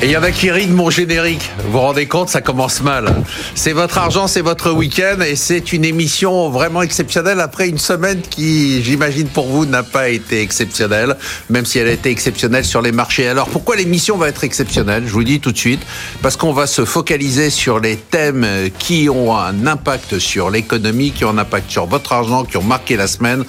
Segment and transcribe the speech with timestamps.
[0.00, 1.50] Et il y en a qui rient de mon générique?
[1.58, 3.12] Vous vous rendez compte, ça commence mal.
[3.56, 8.20] C'est votre argent, c'est votre week-end et c'est une émission vraiment exceptionnelle après une semaine
[8.20, 11.16] qui, j'imagine pour vous, n'a pas été exceptionnelle,
[11.50, 13.26] même si elle a été exceptionnelle sur les marchés.
[13.26, 15.02] Alors pourquoi l'émission va être exceptionnelle?
[15.04, 15.84] Je vous le dis tout de suite,
[16.22, 18.46] parce qu'on va se focaliser sur les thèmes
[18.78, 22.62] qui ont un impact sur l'économie, qui ont un impact sur votre argent, qui ont
[22.62, 23.44] marqué la semaine.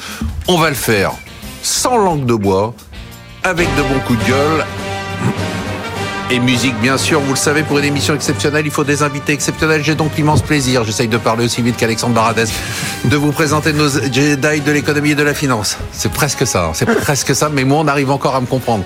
[0.47, 1.11] On va le faire
[1.61, 2.73] sans langue de bois,
[3.43, 4.65] avec de bons coups de gueule
[6.31, 7.19] et musique, bien sûr.
[7.21, 9.83] Vous le savez, pour une émission exceptionnelle, il faut des invités exceptionnels.
[9.83, 12.45] J'ai donc l'immense plaisir, j'essaye de parler aussi vite qu'Alexandre Baradès,
[13.05, 15.77] de vous présenter nos Jedi de l'économie et de la finance.
[15.91, 16.71] C'est presque ça, hein.
[16.73, 18.83] c'est presque ça, mais moi, on arrive encore à me comprendre.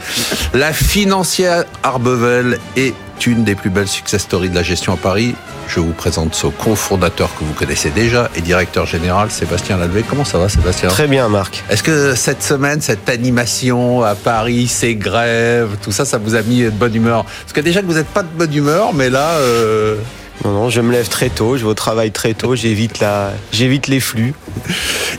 [0.53, 2.93] La financière Arbevel est
[3.25, 5.35] une des plus belles success stories de la gestion à Paris.
[5.67, 10.03] Je vous présente ce cofondateur que vous connaissez déjà et directeur général, Sébastien Lalvé.
[10.07, 10.89] Comment ça va, Sébastien?
[10.89, 11.63] Très bien, Marc.
[11.69, 16.41] Est-ce que cette semaine, cette animation à Paris, ces grèves, tout ça, ça vous a
[16.41, 17.23] mis de bonne humeur?
[17.23, 19.29] Parce que déjà que vous n'êtes pas de bonne humeur, mais là...
[19.37, 19.95] Euh...
[20.43, 23.31] Non, non, je me lève très tôt, je vais au travail très tôt, j'évite la,
[23.51, 24.33] j'évite les flux.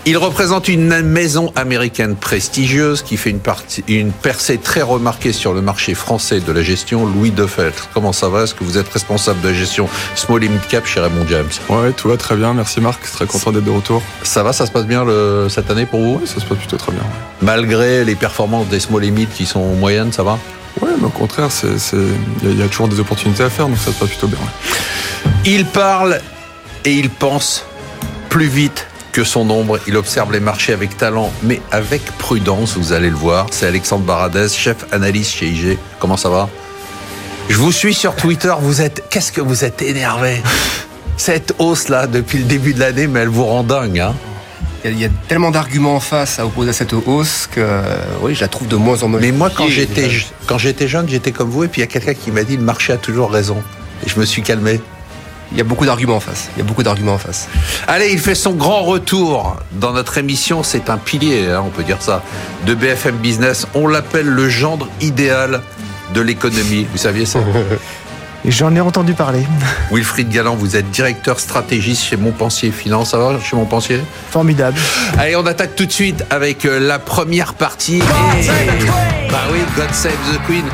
[0.06, 5.54] Il représente une maison américaine prestigieuse qui fait une, partie, une percée très remarquée sur
[5.54, 7.88] le marché français de la gestion, Louis Defelt.
[7.94, 8.42] Comment ça va?
[8.42, 11.48] Est-ce que vous êtes responsable de gestion Small et Mid Cap chez Raymond James?
[11.70, 14.02] Ouais, tout va très bien, merci Marc, très content d'être de retour.
[14.24, 16.18] Ça va, ça se passe bien le, cette année pour vous?
[16.20, 17.02] Oui, ça se passe plutôt très bien.
[17.40, 20.38] Malgré les performances des Small et Mid qui sont moyennes, ça va?
[20.80, 21.48] Ouais, mais au contraire,
[22.42, 24.38] il y, a toujours des opportunités à faire, donc ça se passe plutôt bien.
[25.44, 26.20] Il parle
[26.84, 27.64] et il pense
[28.28, 29.78] plus vite que son ombre.
[29.86, 33.46] Il observe les marchés avec talent, mais avec prudence, vous allez le voir.
[33.52, 35.78] C'est Alexandre Baradez, chef analyste chez IG.
[36.00, 36.48] Comment ça va?
[37.48, 39.04] Je vous suis sur Twitter, vous êtes...
[39.10, 40.42] Qu'est-ce que vous êtes énervé?
[41.16, 44.14] Cette hausse-là, depuis le début de l'année, mais elle vous rend dingue, hein
[44.84, 47.82] il y a tellement d'arguments en face à opposer à cette hausse que
[48.20, 49.20] oui, je la trouve de moins en moins.
[49.20, 50.10] Mais moi, quand j'étais
[50.46, 52.56] quand j'étais jeune, j'étais comme vous, et puis il y a quelqu'un qui m'a dit
[52.56, 53.62] le marché a toujours raison,
[54.04, 54.80] et je me suis calmé.
[55.52, 56.48] Il y a beaucoup d'arguments en face.
[56.56, 57.48] Il y a beaucoup d'arguments en face.
[57.86, 60.64] Allez, il fait son grand retour dans notre émission.
[60.64, 62.22] C'est un pilier, hein, on peut dire ça,
[62.66, 63.66] de BFM Business.
[63.74, 65.62] On l'appelle le gendre idéal
[66.12, 66.86] de l'économie.
[66.90, 67.38] Vous saviez ça?
[68.46, 69.42] J'en ai entendu parler.
[69.90, 73.10] Wilfried Galland, vous êtes directeur stratégiste chez Montpensier Finance.
[73.10, 74.00] Ça va chez Montpensier?
[74.30, 74.76] Formidable.
[75.18, 77.98] Allez, on attaque tout de suite avec euh, la première partie.
[77.98, 78.48] Et...
[79.30, 80.64] Bah oui, God Save the Queen.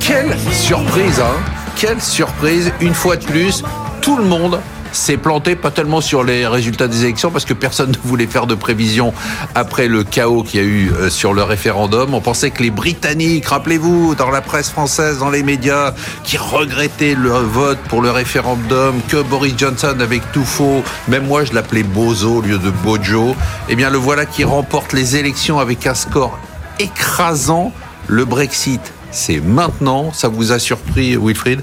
[0.00, 1.40] Quelle surprise, hein
[1.76, 3.62] Quelle surprise, une fois de plus,
[4.00, 4.58] tout le monde
[4.92, 8.46] s'est planté, pas tellement sur les résultats des élections, parce que personne ne voulait faire
[8.46, 9.12] de prévision
[9.54, 12.14] après le chaos qu'il y a eu euh, sur le référendum.
[12.14, 15.94] On pensait que les Britanniques, rappelez-vous, dans la presse française, dans les médias,
[16.24, 21.44] qui regrettaient le vote pour le référendum, que Boris Johnson avec tout faux, même moi
[21.44, 23.34] je l'appelais Bozo au lieu de Bojo,
[23.68, 26.38] eh bien le voilà qui remporte les élections avec un score
[26.78, 27.72] écrasant,
[28.08, 28.80] le Brexit
[29.12, 30.12] c'est maintenant.
[30.12, 31.60] Ça vous a surpris, Wilfried?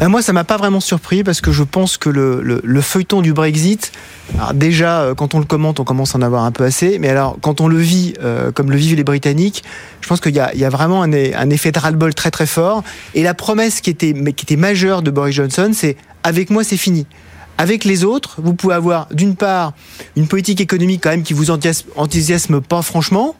[0.00, 3.22] Ben Moi, ça m'a pas vraiment surpris parce que je pense que le, le, feuilleton
[3.22, 3.92] du Brexit,
[4.54, 6.98] déjà, euh, quand on le commente, on commence à en avoir un peu assez.
[6.98, 9.62] Mais alors, quand on le vit euh, comme le vivent les Britanniques,
[10.00, 12.82] je pense qu'il y, a, vraiment un, un effet de ras-le-bol très très fort.
[13.14, 16.76] Et la promesse qui était, qui était majeure de Boris Johnson, c'est avec moi, c'est
[16.76, 17.06] fini.
[17.58, 19.72] Avec les autres, vous pouvez avoir d'une part
[20.14, 23.34] une politique économique quand même qui vous enthousiasme pas franchement.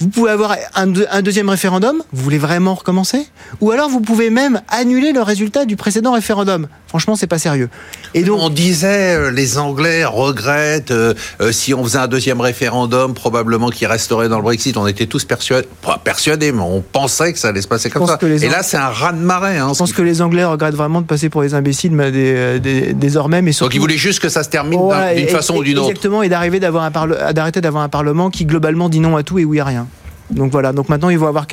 [0.00, 3.26] Vous pouvez avoir un, un, deuxième référendum, vous voulez vraiment recommencer?
[3.60, 6.68] Ou alors vous pouvez même annuler le résultat du précédent référendum.
[6.94, 7.70] Franchement, c'est pas sérieux.
[8.14, 12.40] Et donc, on disait euh, les Anglais regrettent euh, euh, si on faisait un deuxième
[12.40, 14.76] référendum, probablement qu'il resterait dans le Brexit.
[14.76, 18.06] On était tous persuadés, pas persuadés, mais on pensait que ça allait se passer comme
[18.06, 18.16] ça.
[18.22, 19.58] Et là, c'est un ras de marée.
[19.58, 22.60] Hein, je pense que les Anglais regrettent vraiment de passer pour les imbéciles mais des,
[22.60, 23.70] des, désormais, mais surtout.
[23.70, 24.80] Donc ils voulaient juste que ça se termine
[25.16, 25.90] d'une façon ou d'une autre.
[25.90, 29.40] Exactement, et d'arriver d'avoir un d'arrêter d'avoir un parlement qui globalement dit non à tout
[29.40, 29.83] et oui à rien.
[30.30, 31.46] Donc voilà, donc maintenant il va avoir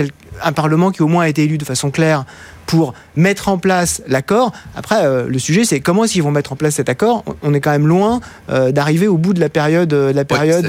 [0.44, 2.25] un Parlement qui au moins a été élu de façon claire
[2.65, 4.53] pour mettre en place l'accord.
[4.77, 7.25] Après, euh, le sujet, c'est comment est-ce qu'ils vont mettre en place cet accord?
[7.44, 10.65] On est quand même loin euh, d'arriver au bout de la période, euh, la période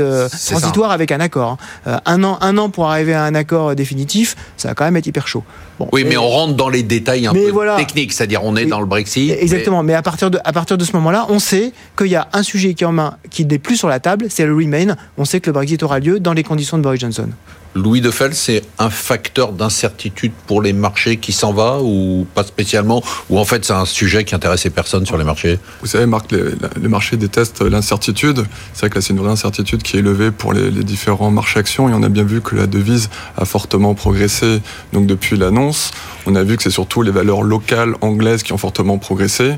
[0.48, 1.58] transitoire avec un accord.
[1.86, 2.00] Hein.
[2.04, 5.06] un, an, un an pour arriver à un accord définitif, ça va quand même être
[5.06, 5.44] hyper chaud.
[5.78, 8.80] Bon, oui, mais on rentre dans les détails un peu techniques, c'est-à-dire on est dans
[8.80, 9.30] le Brexit.
[9.30, 9.94] Exactement, mais...
[9.94, 12.74] à, partir de, à partir de ce moment-là, on sait qu'il y a un sujet
[12.74, 14.96] qui est en main, qui n'est plus sur la table, c'est le Remain.
[15.18, 17.28] On sait que le Brexit aura lieu dans les conditions de Boris Johnson.
[17.74, 23.02] Louis Defel, c'est un facteur d'incertitude pour les marchés qui s'en va ou pas spécialement?
[23.30, 25.58] Ou en fait, c'est un sujet qui intéressait personne sur les marchés?
[25.80, 28.44] Vous savez, Marc, les, marchés détestent l'incertitude.
[28.74, 31.30] C'est vrai que là, c'est une vraie incertitude qui est élevée pour les, les, différents
[31.30, 31.88] marchés actions.
[31.88, 33.08] Et on a bien vu que la devise
[33.38, 34.60] a fortement progressé
[34.92, 35.92] donc depuis l'annonce.
[36.26, 39.54] On a vu que c'est surtout les valeurs locales anglaises qui ont fortement progressé.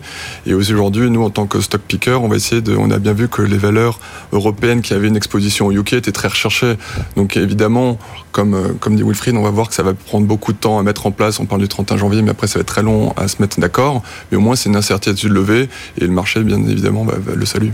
[0.46, 2.76] Et aujourd'hui, nous, en tant que stock picker, on va essayer de.
[2.76, 3.98] On a bien vu que les valeurs
[4.32, 6.76] européennes qui avaient une exposition au UK étaient très recherchées.
[7.16, 7.98] Donc évidemment,
[8.32, 10.78] comme, euh, comme dit Wilfried, on va voir que ça va prendre beaucoup de temps
[10.78, 11.38] à mettre en place.
[11.40, 13.60] On parle du 31 janvier, mais après, ça va être très long à se mettre
[13.60, 14.02] d'accord.
[14.30, 15.68] Mais au moins, c'est une incertitude levée
[15.98, 17.70] et le marché, bien évidemment, va, va le salue.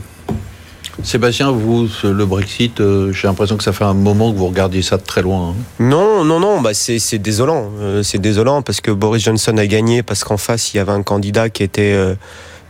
[1.02, 4.82] Sébastien, vous, le Brexit, euh, j'ai l'impression que ça fait un moment que vous regardiez
[4.82, 5.50] ça de très loin.
[5.50, 5.54] Hein.
[5.78, 7.70] Non, non, non, bah c'est désolant.
[7.80, 10.92] Euh, c'est désolant parce que Boris Johnson a gagné parce qu'en face, il y avait
[10.92, 12.14] un candidat qui était euh,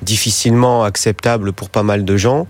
[0.02, 2.46] difficilement acceptable pour pas mal de gens.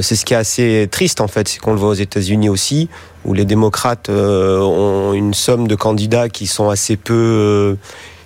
[0.00, 2.88] C'est ce qui est assez triste en fait, c'est qu'on le voit aux États-Unis aussi,
[3.28, 7.74] où les démocrates euh, ont une somme de candidats qui sont assez peu euh,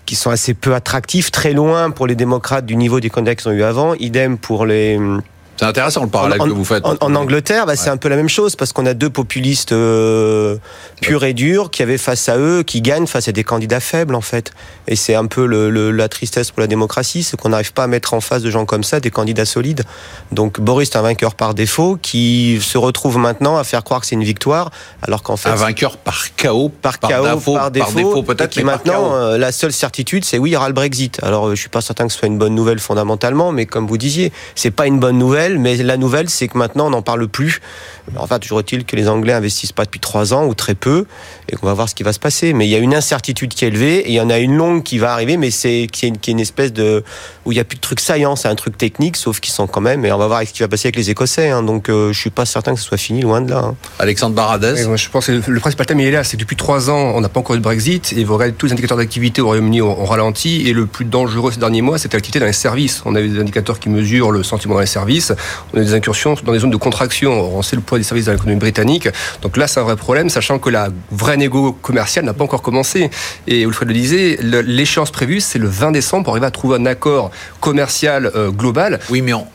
[0.06, 3.48] qui sont assez peu attractifs, très loin pour les démocrates du niveau des candidats qu'ils
[3.48, 3.94] ont eu avant.
[3.94, 4.98] Idem pour les
[5.56, 6.84] c'est intéressant le parallèle en, que vous faites.
[6.84, 7.76] En, en Angleterre, bah, ouais.
[7.76, 10.56] c'est un peu la même chose parce qu'on a deux populistes euh,
[11.00, 14.14] purs et durs qui avaient face à eux, qui gagnent face à des candidats faibles
[14.14, 14.52] en fait.
[14.88, 17.84] Et c'est un peu le, le, la tristesse pour la démocratie, c'est qu'on n'arrive pas
[17.84, 19.84] à mettre en face de gens comme ça des candidats solides.
[20.32, 24.06] Donc Boris est un vainqueur par défaut qui se retrouve maintenant à faire croire que
[24.06, 24.70] c'est une victoire,
[25.02, 28.50] alors qu'en fait un vainqueur par chaos, par, par chaos, défaut, par défaut, peut-être.
[28.50, 31.22] Qui maintenant euh, la seule certitude, c'est oui, il y aura le Brexit.
[31.22, 33.98] Alors je suis pas certain que ce soit une bonne nouvelle fondamentalement, mais comme vous
[33.98, 37.28] disiez, c'est pas une bonne nouvelle mais la nouvelle, c'est que maintenant, on n'en parle
[37.28, 37.60] plus.
[38.16, 41.06] Enfin, toujours est-il que les Anglais investissent pas depuis trois ans ou très peu,
[41.48, 42.52] et qu'on va voir ce qui va se passer.
[42.52, 44.56] Mais il y a une incertitude qui est élevée, et il y en a une
[44.56, 47.04] longue qui va arriver, mais c'est qui est une, qui est une espèce de
[47.44, 49.66] où il y a plus de trucs saillants, c'est un truc technique, sauf qu'ils sont
[49.66, 50.04] quand même.
[50.04, 51.50] Et on va voir ce qui va passer avec les Écossais.
[51.50, 53.58] Hein, donc, euh, je suis pas certain que ce soit fini, loin de là.
[53.58, 53.74] Hein.
[53.98, 54.74] Alexandre Baradez.
[54.76, 56.90] Oui, moi, je pense que le, principal thème il est là, c'est que depuis trois
[56.90, 59.40] ans, on n'a pas encore eu de Brexit, et vous regardez tous les indicateurs d'activité
[59.40, 62.46] au Royaume-Uni ont, ont ralenti, et le plus dangereux ces derniers mois, c'est l'activité dans
[62.46, 63.02] les services.
[63.04, 65.32] On a eu des indicateurs qui mesurent le sentiment dans les services.
[65.72, 67.56] On a des incursions dans des zones de contraction.
[67.56, 69.08] On sait le des services dans l'économie britannique.
[69.42, 72.62] Donc là, c'est un vrai problème, sachant que la vraie négo commerciale n'a pas encore
[72.62, 73.10] commencé.
[73.46, 76.86] Et Wilfred le disait, l'échéance prévue, c'est le 20 décembre pour arriver à trouver un
[76.86, 77.30] accord
[77.60, 79.00] commercial euh, global.
[79.10, 79.46] Oui, mais on,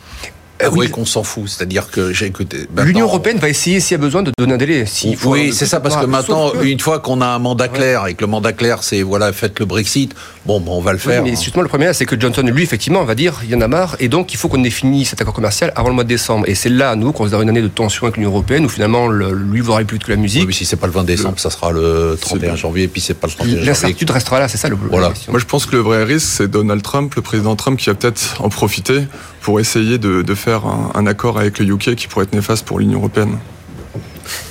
[0.64, 1.48] euh, oui, qu'on s'en fout.
[1.48, 2.68] C'est-à-dire que j'ai écouté.
[2.84, 4.86] L'Union européenne va essayer, s'il y a besoin, de donner un délai.
[4.86, 6.66] Si oui, c'est ça, parce que maintenant, que...
[6.66, 8.12] une fois qu'on a un mandat clair ouais.
[8.12, 10.14] et que le mandat clair, c'est voilà, faites le Brexit.
[10.46, 11.24] Bon, bon on va le faire.
[11.24, 13.62] Oui, mais justement, le premier, c'est que Johnson, lui, effectivement, va dire, il y en
[13.62, 16.04] a marre, et donc il faut qu'on ait fini cet accord commercial avant le mois
[16.04, 16.48] de décembre.
[16.48, 18.70] Et c'est là, nous, qu'on se donne une année de tension avec l'Union européenne, où
[18.70, 20.42] finalement, le, lui aller plus vite que la musique.
[20.42, 21.42] Oui, mais si c'est pas le 20 décembre, le...
[21.42, 23.66] ça sera le 31 janvier, et puis c'est pas le 31 janvier.
[23.66, 25.14] L'incertitude restera là, c'est ça le voilà.
[25.30, 27.96] Moi, je pense que le vrai risque, c'est Donald Trump, le président Trump, qui va
[27.96, 29.04] peut-être en profiter
[29.48, 30.64] pour essayer de, faire
[30.94, 33.38] un accord avec le UK qui pourrait être néfaste pour l'Union européenne.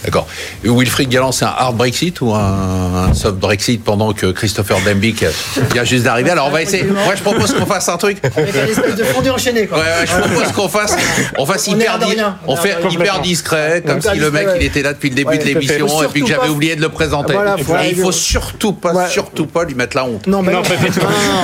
[0.05, 0.27] D'accord.
[0.65, 5.25] Wilfried Galland, c'est un hard Brexit ou un, un, soft Brexit pendant que Christopher Dembick
[5.73, 6.31] vient juste d'arriver?
[6.31, 6.85] Alors on va essayer.
[6.85, 8.19] Moi je propose qu'on fasse un truc.
[8.25, 9.79] Avec une espèce de fondu enchaîné quoi.
[9.79, 10.97] Ouais, ouais, je propose qu'on fasse,
[11.39, 14.83] on fasse on hyper, di on fait hyper discret, comme si le mec il était
[14.83, 17.35] là depuis le début ouais, de l'émission et puis que j'avais oublié de le présenter.
[17.35, 19.09] Voilà, et il faut surtout pas, ouais.
[19.09, 20.27] surtout pas lui mettre la honte.
[20.27, 20.73] Non, mais non, non,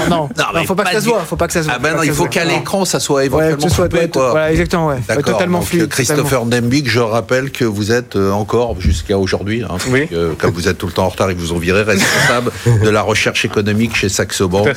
[0.08, 1.24] non, non, faut pas que ça se voit.
[1.26, 1.74] Faut pas que ça se voit.
[1.76, 4.10] Ah ben non, il faut qu'à l'écran ça soit éventuellement coupé.
[4.12, 5.22] Voilà, exactement, ouais.
[5.22, 5.88] Totalement fluide.
[5.88, 10.08] Christopher Dembick, je rappelle que vous êtes encore jusqu'à aujourd'hui, hein, oui.
[10.08, 12.50] que, comme vous êtes tout le temps en retard et que vous en virez, responsable
[12.66, 14.68] de la recherche économique chez Saxo Bank.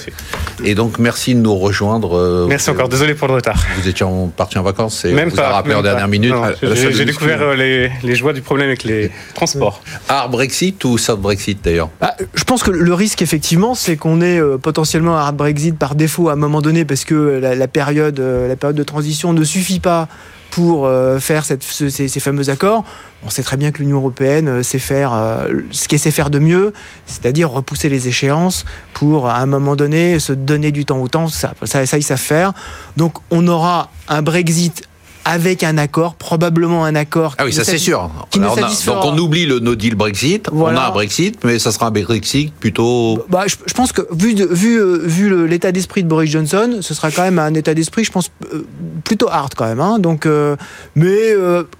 [0.63, 2.17] Et donc, merci de nous rejoindre.
[2.17, 3.61] Euh, merci encore, désolé pour le retard.
[3.79, 5.89] Vous étiez en, parti en vacances et même vous pas, a rappelé en pas.
[5.89, 6.33] dernière minute.
[6.61, 9.81] J'ai découvert euh, les, les, joies du problème avec les transports.
[10.07, 11.89] Hard Brexit ou soft Brexit d'ailleurs?
[12.01, 15.77] Ah, Je pense que le risque, effectivement, c'est qu'on ait euh, potentiellement un hard Brexit
[15.77, 18.83] par défaut à un moment donné parce que la, la période, euh, la période de
[18.83, 20.07] transition ne suffit pas
[20.55, 22.85] pour euh, faire ces, fameux accords.
[23.25, 26.29] On sait très bien que l'Union européenne euh, sait faire euh, ce qu'elle sait faire
[26.29, 26.71] de mieux,
[27.05, 31.27] c'est-à-dire repousser les échéances pour, à un moment donné, se donner du temps au temps.
[31.27, 32.53] Ça, ça, ça ils savent faire.
[32.95, 34.87] Donc, on aura un Brexit
[35.25, 37.33] avec un accord, probablement un accord.
[37.39, 38.11] Ah oui, ça c'est sûr.
[38.29, 40.47] Qui on a, donc on oublie le no deal Brexit.
[40.51, 40.79] Voilà.
[40.79, 43.25] On a un Brexit, mais ça sera un Brexit plutôt.
[43.27, 46.77] Bah, je, je pense que vu de, vu euh, vu l'état d'esprit de Boris Johnson,
[46.81, 48.65] ce sera quand même un état d'esprit, je pense, euh,
[49.03, 49.79] plutôt hard quand même.
[49.79, 49.97] Hein.
[49.97, 50.55] Donc, euh,
[50.95, 51.33] mais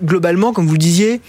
[0.04, 1.22] globalement, comme vous le disiez,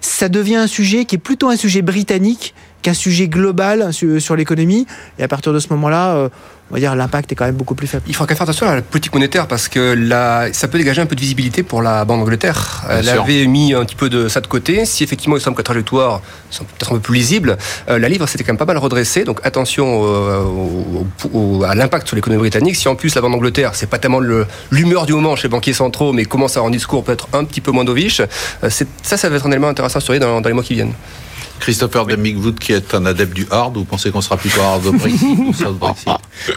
[0.00, 4.36] ça devient un sujet qui est plutôt un sujet britannique qu'un sujet global sur, sur
[4.36, 4.86] l'économie.
[5.18, 6.30] Et à partir de ce moment-là,
[6.70, 8.04] on va dire l'impact est quand même beaucoup plus faible.
[8.06, 11.06] Il faudra faire attention à la politique monétaire parce que là, ça peut dégager un
[11.06, 12.84] peu de visibilité pour la Banque d'Angleterre.
[12.90, 13.22] Elle sûr.
[13.22, 14.84] avait mis un petit peu de ça de côté.
[14.84, 16.20] Si effectivement il semble que la trajectoire
[16.50, 17.56] sont peut-être un peu plus lisible,
[17.88, 19.24] euh, la livre s'était quand même pas mal redressée.
[19.24, 22.76] Donc attention euh, au, au, à l'impact sur l'économie britannique.
[22.76, 24.20] Si en plus la Banque d'Angleterre, c'est pas tellement
[24.70, 27.44] l'humeur du moment chez les banquiers centraux, mais commence à avoir un discours peut-être un
[27.44, 30.40] petit peu moins dovish, euh, ça, ça va être un élément intéressant à surveiller dans,
[30.40, 30.92] dans les mois qui viennent.
[31.58, 32.34] Christopher oui.
[32.36, 35.38] vous qui êtes un adepte du hard, vous pensez qu'on sera plutôt hard au Brexit
[35.38, 36.08] ou soft Brexit?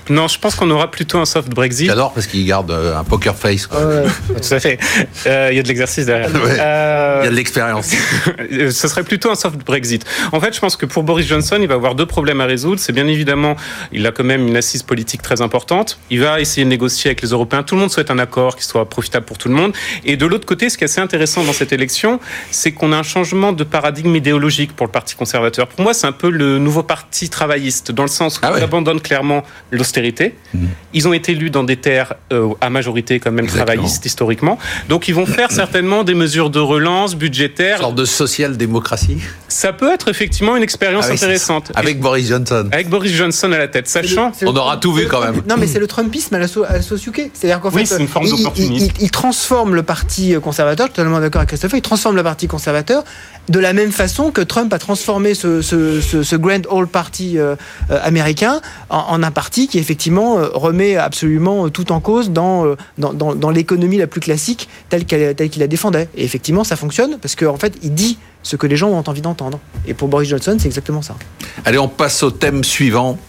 [0.09, 1.87] Non, je pense qu'on aura plutôt un soft Brexit.
[1.87, 3.67] J'adore parce qu'il garde euh, un poker face.
[4.27, 4.79] tout à fait.
[5.25, 6.29] Euh, il y a de l'exercice derrière.
[6.33, 7.91] Euh, il y a de l'expérience.
[8.51, 10.05] Ce serait plutôt un soft Brexit.
[10.31, 12.79] En fait, je pense que pour Boris Johnson, il va avoir deux problèmes à résoudre.
[12.79, 13.55] C'est bien évidemment,
[13.91, 15.99] il a quand même une assise politique très importante.
[16.09, 17.63] Il va essayer de négocier avec les Européens.
[17.63, 19.73] Tout le monde souhaite un accord qui soit profitable pour tout le monde.
[20.05, 22.19] Et de l'autre côté, ce qui est assez intéressant dans cette élection,
[22.51, 25.67] c'est qu'on a un changement de paradigme idéologique pour le Parti conservateur.
[25.67, 28.63] Pour moi, c'est un peu le nouveau parti travailliste, dans le sens où ah ils
[28.63, 30.35] abandonnent clairement l'austérité.
[30.53, 30.65] Mmh.
[30.93, 34.57] Ils ont été élus dans des terres euh, à majorité quand même travaillistes historiquement.
[34.89, 37.77] Donc ils vont faire certainement des mesures de relance budgétaire.
[37.77, 39.17] Une sorte de social-démocratie
[39.47, 41.71] Ça peut être effectivement une expérience ah intéressante.
[41.75, 42.67] Avec Boris Johnson.
[42.71, 44.31] Avec Boris Johnson à la tête, sachant...
[44.43, 45.41] On aura tout vu quand même.
[45.47, 49.11] Non mais c'est le Trumpisme à la, so C'est-à-dire qu'en fait, une forme il, il,
[49.11, 53.03] transforme le parti conservateur, totalement d'accord avec Christophe, il transforme le parti conservateur
[53.49, 57.55] de la même façon que Trump a transformé ce, ce, Grand Old Party euh,
[57.91, 63.13] euh, américain en, un parti qui effectivement euh, remet absolument tout en cause dans, dans,
[63.13, 66.09] dans, l'économie la plus classique telle qu'il la défendait.
[66.15, 69.03] Et effectivement, ça fonctionne parce qu'en en fait, il dit ce que les gens ont
[69.07, 69.59] envie d'entendre.
[69.87, 71.15] Et pour Boris Johnson, c'est exactement ça.
[71.63, 73.19] Allez, on passe au thème suivant.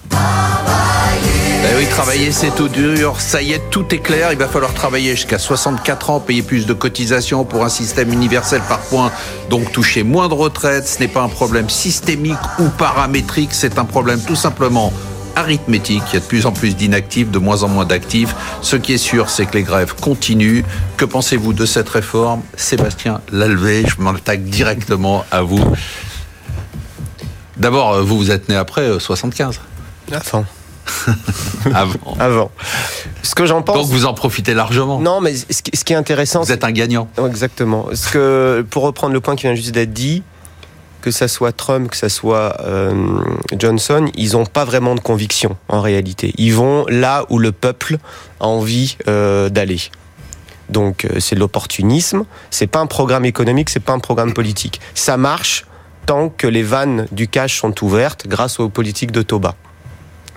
[1.63, 3.21] Ben oui, travailler c'est tout dur.
[3.21, 4.33] Ça y est, tout est clair.
[4.33, 8.61] Il va falloir travailler jusqu'à 64 ans, payer plus de cotisations pour un système universel
[8.69, 9.13] par points,
[9.49, 10.89] donc toucher moins de retraite.
[10.89, 14.93] Ce n'est pas un problème systémique ou paramétrique, c'est un problème tout simplement
[15.37, 16.03] arithmétique.
[16.11, 18.35] Il y a de plus en plus d'inactifs, de moins en moins d'actifs.
[18.61, 20.65] Ce qui est sûr, c'est que les grèves continuent.
[20.97, 22.43] Que pensez-vous de cette réforme?
[22.57, 25.63] Sébastien Lalvé, je m'attaque directement à vous.
[27.57, 29.61] D'abord, vous, vous êtes né après 75
[30.13, 30.43] euh,
[31.75, 32.17] Avant.
[32.19, 32.51] Avant.
[33.23, 33.77] Ce que j'en pense.
[33.77, 35.01] Donc vous en profitez largement.
[35.01, 36.43] Non, mais ce qui est intéressant.
[36.43, 37.09] Vous êtes un gagnant.
[37.27, 37.87] Exactement.
[37.95, 40.23] Ce que, pour reprendre le point qui vient juste d'être dit,
[41.03, 43.21] que ça soit Trump, que ça soit euh,
[43.59, 46.33] Johnson, ils n'ont pas vraiment de conviction en réalité.
[46.39, 47.99] Ils vont là où le peuple
[48.41, 49.81] a envie euh, d'aller.
[50.71, 52.25] Donc euh, c'est l'opportunisme.
[52.51, 54.81] C'est pas un programme économique, c'est pas un programme politique.
[54.95, 55.67] Ça marche
[56.07, 59.55] tant que les vannes du cash sont ouvertes grâce aux politiques de Toba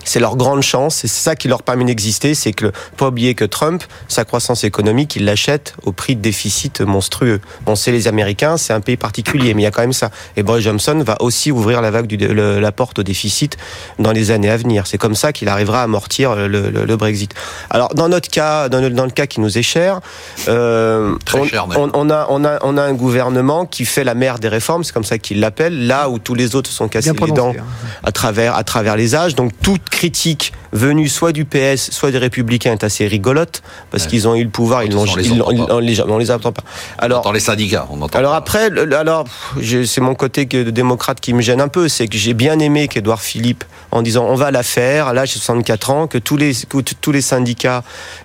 [0.06, 3.44] c'est leur grande chance, c'est ça qui leur permet d'exister, c'est que, pas oublier que
[3.44, 7.40] Trump, sa croissance économique, il l'achète au prix de déficit monstrueux.
[7.66, 10.10] On sait les Américains, c'est un pays particulier, mais il y a quand même ça.
[10.36, 13.56] Et Boris Johnson va aussi ouvrir la vague du, la porte au déficit
[13.98, 14.86] dans les années à venir.
[14.86, 17.34] C'est comme ça qu'il arrivera à amortir le, le, Brexit.
[17.70, 20.00] Alors, dans notre cas, dans le, dans le cas qui nous est cher,
[20.48, 24.14] euh, on, cher on, on, a, on, a, on a un gouvernement qui fait la
[24.14, 27.12] mère des réformes, c'est comme ça qu'il l'appelle, là où tous les autres sont cassés
[27.12, 27.64] les dents hein.
[28.04, 29.34] à travers, à travers les âges.
[29.34, 34.28] Donc, toute critique venue soit du PS, soit des Républicains est assez rigolote parce qu'ils
[34.28, 36.62] ont eu le pouvoir, ils l'ont, on, les, on les entend pas.
[36.98, 38.18] Alors, dans les syndicats, on entend.
[38.18, 39.24] Alors après, alors
[39.62, 42.88] c'est mon côté de démocrate qui me gêne un peu, c'est que j'ai bien aimé
[42.88, 46.52] qu'Edouard Philippe, en disant on va la faire, là j'ai 64 ans, que tous les
[46.52, 47.82] que tous les syndicats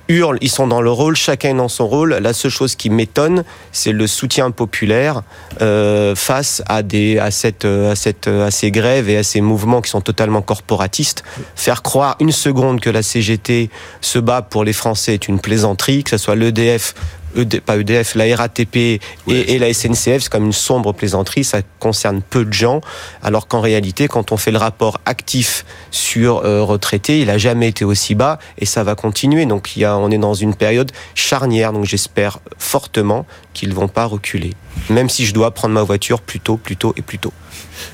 [0.09, 2.15] hurlent, ils sont dans le rôle, chacun est dans son rôle.
[2.15, 5.21] La seule chose qui m'étonne, c'est le soutien populaire
[5.61, 9.81] euh, face à des à cette à cette à ces grèves et à ces mouvements
[9.81, 11.23] qui sont totalement corporatistes
[11.55, 13.69] faire croire une seconde que la CGT
[14.01, 16.93] se bat pour les Français est une plaisanterie, que ce soit l'EDF
[17.65, 22.45] pas EDF, la RATP et, la SNCF, c'est comme une sombre plaisanterie, ça concerne peu
[22.45, 22.81] de gens,
[23.21, 27.67] alors qu'en réalité, quand on fait le rapport actif sur euh, retraités, il a jamais
[27.67, 29.45] été aussi bas et ça va continuer.
[29.45, 33.87] Donc il y a, on est dans une période charnière, donc j'espère fortement qu'ils vont
[33.87, 34.51] pas reculer,
[34.89, 37.33] même si je dois prendre ma voiture plus tôt, plus tôt et plus tôt.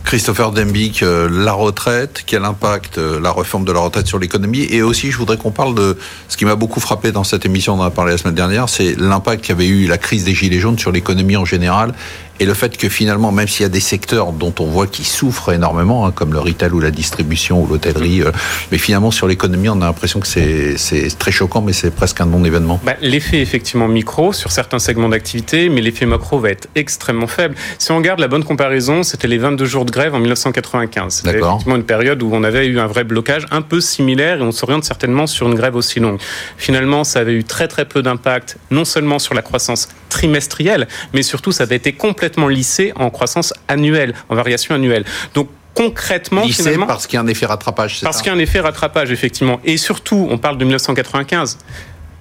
[0.04, 4.68] Christopher Dembick, euh, la retraite, quel impact euh, la réforme de la retraite sur l'économie?
[4.70, 7.74] Et aussi, je voudrais qu'on parle de ce qui m'a beaucoup frappé dans cette émission,
[7.74, 10.60] on en a parlé la semaine dernière, c'est l'impact qu'avait eu la crise des Gilets
[10.60, 11.94] jaunes sur l'économie en général
[12.40, 15.04] et le fait que finalement, même s'il y a des secteurs dont on voit qui
[15.04, 18.32] souffrent énormément, hein, comme le retail ou la distribution ou l'hôtellerie, euh,
[18.72, 22.26] mais finalement sur l'économie, on a l'impression que c'est très choquant, mais c'est presque un
[22.26, 22.80] non-événement.
[22.86, 27.56] Bah, l'effet effectivement micro sur certains segments d'activité, mais l'effet macro va être extrêmement faible.
[27.80, 31.24] Si on regarde la bonne comparaison, c'était les 22 jours de grève en 1995.
[31.26, 34.44] C'était effectivement une période où on avait eu un vrai blocage un peu similaire et
[34.44, 36.20] on s'oriente certainement sur une grève aussi longue.
[36.58, 41.24] Finalement, ça avait eu très très peu d'impact, non seulement sur la croissance trimestrielle, mais
[41.24, 45.06] surtout ça avait été complètement lissé en croissance annuelle, en variation annuelle.
[45.34, 48.02] Donc concrètement, lissé finalement, parce qu'il y a un effet rattrapage.
[48.02, 49.60] Parce qu'il y a un effet rattrapage, effectivement.
[49.64, 51.60] Et surtout, on parle de 1995.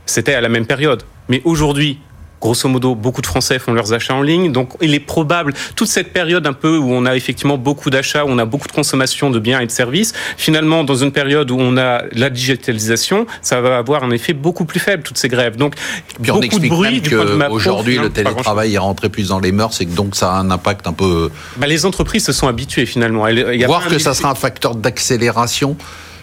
[0.04, 1.04] C'était à la même période.
[1.28, 1.98] Mais aujourd'hui,
[2.40, 4.52] grosso modo, beaucoup de Français font leurs achats en ligne.
[4.52, 8.24] Donc, il est probable, toute cette période un peu où on a effectivement beaucoup d'achats,
[8.24, 11.50] où on a beaucoup de consommation de biens et de services, finalement, dans une période
[11.50, 15.28] où on a la digitalisation, ça va avoir un effet beaucoup plus faible, toutes ces
[15.28, 15.56] grèves.
[15.56, 15.74] Donc,
[16.22, 17.02] Puis on explique de bruit
[17.50, 20.50] Aujourd'hui, le télétravail est rentré plus dans les mœurs et que donc ça a un
[20.50, 21.30] impact un peu.
[21.56, 23.26] Bah, les entreprises se sont habituées finalement.
[23.28, 25.76] Il y a Voir que ça sera un facteur d'accélération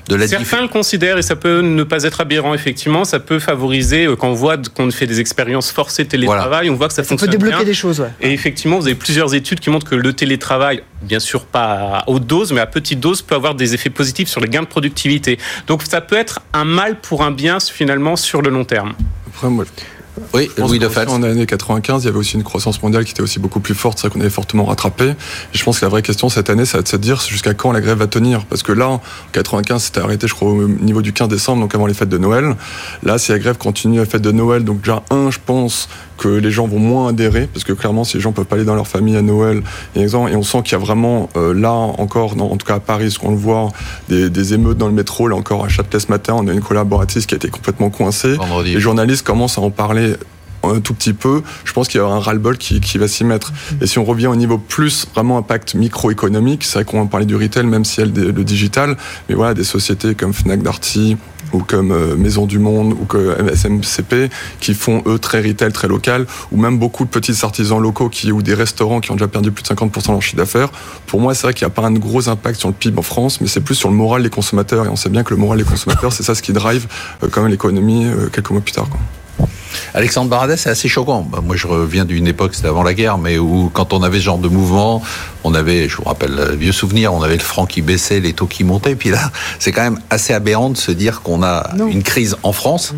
[0.09, 3.05] Certains le considèrent et ça peut ne pas être aberrant effectivement.
[3.05, 6.87] Ça peut favoriser euh, quand on voit qu'on fait des expériences forcées télétravail, on voit
[6.87, 7.31] que ça, fonctionne.
[7.31, 8.05] Ça peut débloquer des choses.
[8.21, 12.03] Et effectivement, vous avez plusieurs études qui montrent que le télétravail, bien sûr pas à
[12.07, 14.67] haute dose, mais à petite dose, peut avoir des effets positifs sur les gains de
[14.67, 15.37] productivité.
[15.67, 18.93] Donc ça peut être un mal pour un bien finalement sur le long terme.
[19.27, 19.65] Après, moi,
[20.33, 21.07] oui, oui, de fait.
[21.09, 23.73] En année 95, il y avait aussi une croissance mondiale qui était aussi beaucoup plus
[23.73, 25.09] forte, c'est qu'on avait fortement rattrapé.
[25.09, 25.15] Et
[25.53, 27.53] je pense que la vraie question cette année, ça va être de se dire jusqu'à
[27.53, 28.45] quand la grève va tenir.
[28.45, 29.01] Parce que là, en
[29.31, 32.17] 95, c'était arrêté, je crois, au niveau du 15 décembre, donc avant les fêtes de
[32.17, 32.55] Noël.
[33.03, 36.27] Là, si la grève continue à fête de Noël, donc déjà, un, je pense que
[36.27, 38.75] les gens vont moins adhérer, parce que clairement, si les gens peuvent pas aller dans
[38.75, 39.63] leur famille à Noël,
[39.95, 43.11] et on sent qu'il y a vraiment, euh, là encore, en tout cas à Paris,
[43.11, 43.69] ce qu'on le voit,
[44.09, 45.27] des, des, émeutes dans le métro.
[45.27, 48.37] Là encore, à Châtelet ce matin, on a une collaboratrice qui a été complètement coincée.
[48.63, 50.02] Les journalistes commencent à en parler
[50.63, 53.23] un tout petit peu, je pense qu'il y aura un ras-le-bol qui, qui, va s'y
[53.23, 53.51] mettre.
[53.81, 57.25] Et si on revient au niveau plus vraiment impact microéconomique, c'est vrai qu'on va parler
[57.25, 61.17] du retail, même si elle le digital, mais voilà, des sociétés comme Fnac Darty
[61.51, 65.87] ou comme euh, Maison du Monde ou comme SMCP qui font eux très retail, très
[65.87, 69.27] local, ou même beaucoup de petits artisans locaux qui ou des restaurants qui ont déjà
[69.27, 70.71] perdu plus de 50% de leur chiffre d'affaires.
[71.05, 73.03] Pour moi, c'est vrai qu'il n'y a pas un gros impact sur le PIB en
[73.03, 74.85] France, mais c'est plus sur le moral des consommateurs.
[74.85, 76.87] Et on sait bien que le moral des consommateurs, c'est ça ce qui drive
[77.23, 78.89] euh, quand même l'économie euh, quelques mois plus tard.
[78.89, 78.99] Quoi.
[79.93, 81.21] Alexandre Baradet, c'est assez choquant.
[81.21, 84.19] Bah, moi, je reviens d'une époque, c'était avant la guerre, mais où, quand on avait
[84.19, 85.01] ce genre de mouvement,
[85.43, 88.47] on avait, je vous rappelle, vieux souvenir, on avait le franc qui baissait, les taux
[88.47, 88.95] qui montaient.
[88.95, 92.53] Puis là, c'est quand même assez aberrant de se dire qu'on a une crise en
[92.53, 92.93] France.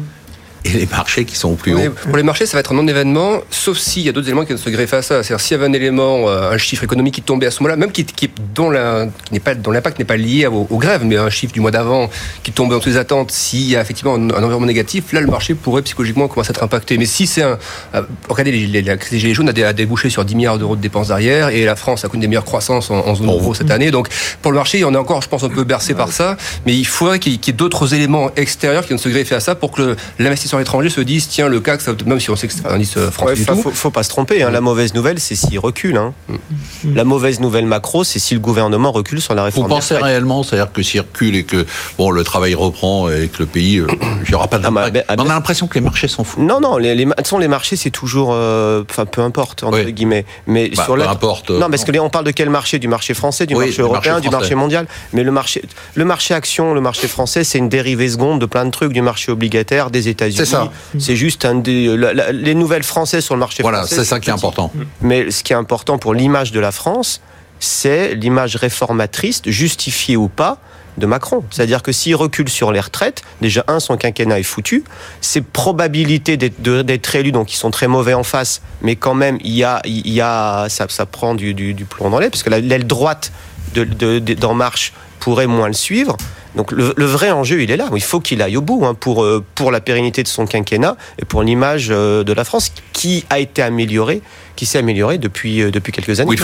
[0.66, 1.92] Et les marchés qui sont au plus haut.
[1.92, 4.48] Pour les marchés, ça va être un non-événement, sauf s'il y a d'autres éléments qui
[4.48, 5.22] viennent se greffer à ça.
[5.22, 7.76] C'est-à-dire s'il y avait un élément, euh, un chiffre économique qui tombait à ce moment-là,
[7.76, 11.70] même qui, qui, dont l'impact n'est pas lié aux, grèves, mais un chiffre du mois
[11.70, 12.10] d'avant
[12.42, 15.28] qui tombait dans toutes les attentes, s'il y a effectivement un, environnement négatif, là le
[15.28, 16.98] marché pourrait psychologiquement commencer à être impacté.
[16.98, 17.60] Mais si c'est un...
[17.94, 21.10] Euh, regardez, la crise des Gilets jaunes a, débouché sur 10 milliards d'euros de dépenses
[21.10, 23.92] derrière, et la France a connu des meilleures croissances en, zone euro cette année.
[23.92, 24.08] Donc
[24.42, 26.88] pour le marché, on est encore, je pense, un peu bercé par ça, mais il
[26.88, 29.96] faudrait qu'il y ait, d'autres éléments extérieurs qui viennent se greffer à ça pour que
[30.18, 32.98] l'investisseur étranger se dise tiens, le CAC, même si on sait que c'est un indice
[32.98, 33.56] euh, français du tout.
[33.56, 34.44] Faut, faut pas se tromper.
[34.44, 35.98] Hein, la mauvaise nouvelle, c'est s'il recule.
[35.98, 36.14] Hein.
[36.28, 36.96] Mm.
[36.96, 39.68] La mauvaise nouvelle macro, c'est si le gouvernement recule sur la réforme.
[39.68, 41.66] Vous pensez réellement, c'est-à-dire que s'il recule et que
[41.98, 43.88] bon, le travail reprend et que le pays, euh,
[44.24, 44.66] il n'y aura pas de.
[44.66, 46.44] Ah, bah, bah, on a l'impression que les marchés s'en foutent.
[46.44, 50.26] Non, non, les, les, les marchés, c'est toujours, euh, enfin, peu importe entre guillemets.
[50.48, 51.52] Mais bah, sur peu importe.
[51.52, 52.80] Non, parce que on parle de quel marché?
[52.80, 54.88] Du marché français, du marché européen, du marché mondial.
[55.14, 55.62] Mais le marché,
[55.94, 59.02] le marché action, le marché français, c'est une dérivée seconde de plein de trucs du
[59.02, 60.45] marché obligataire des États-Unis.
[60.46, 60.72] C'est ça.
[61.00, 61.96] C'est juste un des,
[62.32, 63.96] les nouvelles françaises sur le marché voilà, français.
[63.96, 64.72] Voilà, c'est ça qui est important.
[65.02, 67.22] Mais ce qui est important pour l'image de la France,
[67.60, 70.60] c'est l'image réformatrice, justifiée ou pas,
[70.98, 71.44] de Macron.
[71.52, 74.84] C'est-à-dire que s'il recule sur les retraites, déjà, un, son quinquennat est foutu.
[75.22, 79.54] Ses probabilités d'être élu, donc ils sont très mauvais en face, mais quand même, il
[79.54, 82.50] y a, il y a, ça, ça prend du, du, plomb dans l'aile, parce que
[82.50, 83.32] l'aile droite
[83.74, 86.16] d'En Marche pourrait moins le suivre.
[86.56, 87.90] Donc le, vrai enjeu, il est là.
[87.94, 90.96] Il faut qu'il aille au bout hein, pour, euh, pour la pérennité de son quinquennat
[91.20, 94.22] et pour l'image euh, de la France qui a été améliorée
[94.56, 96.36] qui s'est améliorée depuis, euh, depuis quelques années.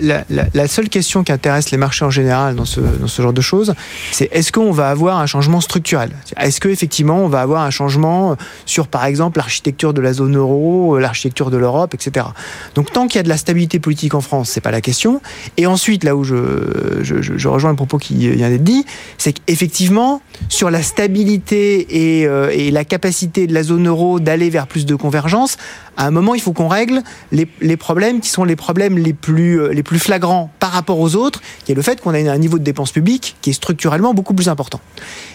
[0.00, 3.32] la, la, seule question qui intéresse les marchés en général dans ce, dans ce genre
[3.32, 3.74] de choses,
[4.12, 6.10] c'est est-ce qu'on va avoir un changement structurel?
[6.38, 10.98] Est-ce qu'effectivement on va avoir un changement sur, par exemple, l'architecture de la zone euro,
[10.98, 12.26] l'architecture de l'Europe, etc.
[12.74, 15.20] Donc tant qu'il y a de la stabilité politique en France, c'est pas la question.
[15.56, 18.84] Et ensuite, là où je, je, je rejoins le propos qui vient d'être dit,
[19.18, 24.50] c'est qu'effectivement, sur la stabilité et, euh, et la capacité de la zone euro d'aller
[24.50, 25.56] vers plus de convergence,
[25.96, 29.12] à un moment, il faut qu'on règle les, les, problèmes qui sont les problèmes les
[29.12, 32.18] plus, euh, les plus flagrants par rapport aux autres, qui est le fait qu'on a
[32.18, 34.80] un niveau de dépenses publiques qui est structurellement beaucoup plus important.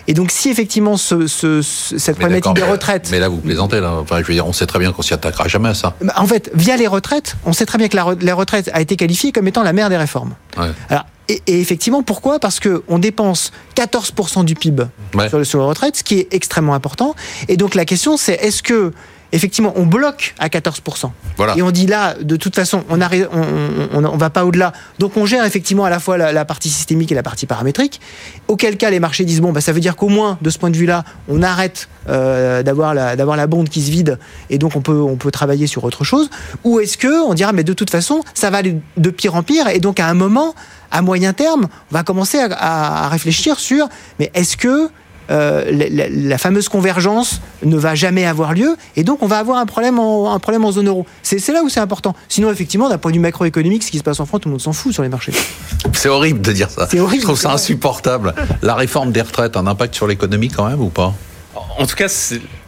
[0.07, 3.09] Et donc, si effectivement ce, ce, cette problématique des retraites.
[3.11, 3.93] Mais là, vous plaisantez, là.
[4.01, 5.95] Enfin, je veux dire, on sait très bien qu'on s'y attaquera jamais à ça.
[6.01, 8.81] Bah, en fait, via les retraites, on sait très bien que la, la retraite a
[8.81, 10.33] été qualifiée comme étant la mère des réformes.
[10.57, 10.71] Ouais.
[10.89, 12.39] Alors, et, et, effectivement, pourquoi?
[12.39, 15.29] Parce qu'on dépense 14% du PIB ouais.
[15.29, 17.15] sur, sur les retraites, ce qui est extrêmement important.
[17.47, 18.91] Et donc la question, c'est est-ce que
[19.31, 21.11] effectivement, on bloque à 14%.
[21.55, 23.05] Et on dit là, de toute façon, on ne
[23.93, 24.73] on, on, va pas au-delà.
[24.99, 27.99] Donc on gère effectivement à la fois la, partie systémique et la partie paramétrique.
[28.47, 30.69] Auquel cas, les marchés disent, bon, bah, ça veut dire qu'au moins, de ce point
[30.69, 34.81] de vue-là, on arrête euh, d'avoir la, la bonde qui se vide et donc on
[34.81, 36.29] peut, on peut travailler sur autre chose.
[36.63, 39.43] Ou est-ce que on dira, mais de toute façon, ça va aller de pire en
[39.43, 40.53] pire et donc à un moment,
[40.91, 43.87] à moyen terme, on va commencer à, à réfléchir sur,
[44.19, 44.89] mais est-ce que
[45.31, 49.99] la, fameuse convergence ne va jamais avoir lieu, et donc on va avoir un problème
[49.99, 51.05] en, un problème en zone euro.
[51.23, 52.15] C'est là où c'est important.
[52.29, 54.53] Sinon, effectivement, d'un point de vue macroéconomique, ce qui se passe en France, tout le
[54.53, 55.33] monde s'en fout sur les marchés.
[55.93, 56.87] C'est horrible de dire ça.
[56.89, 57.21] C'est horrible.
[57.21, 58.33] Je trouve ça insupportable.
[58.61, 61.13] La réforme des retraites, un impact sur l'économie quand même ou pas?
[61.77, 62.07] En tout cas,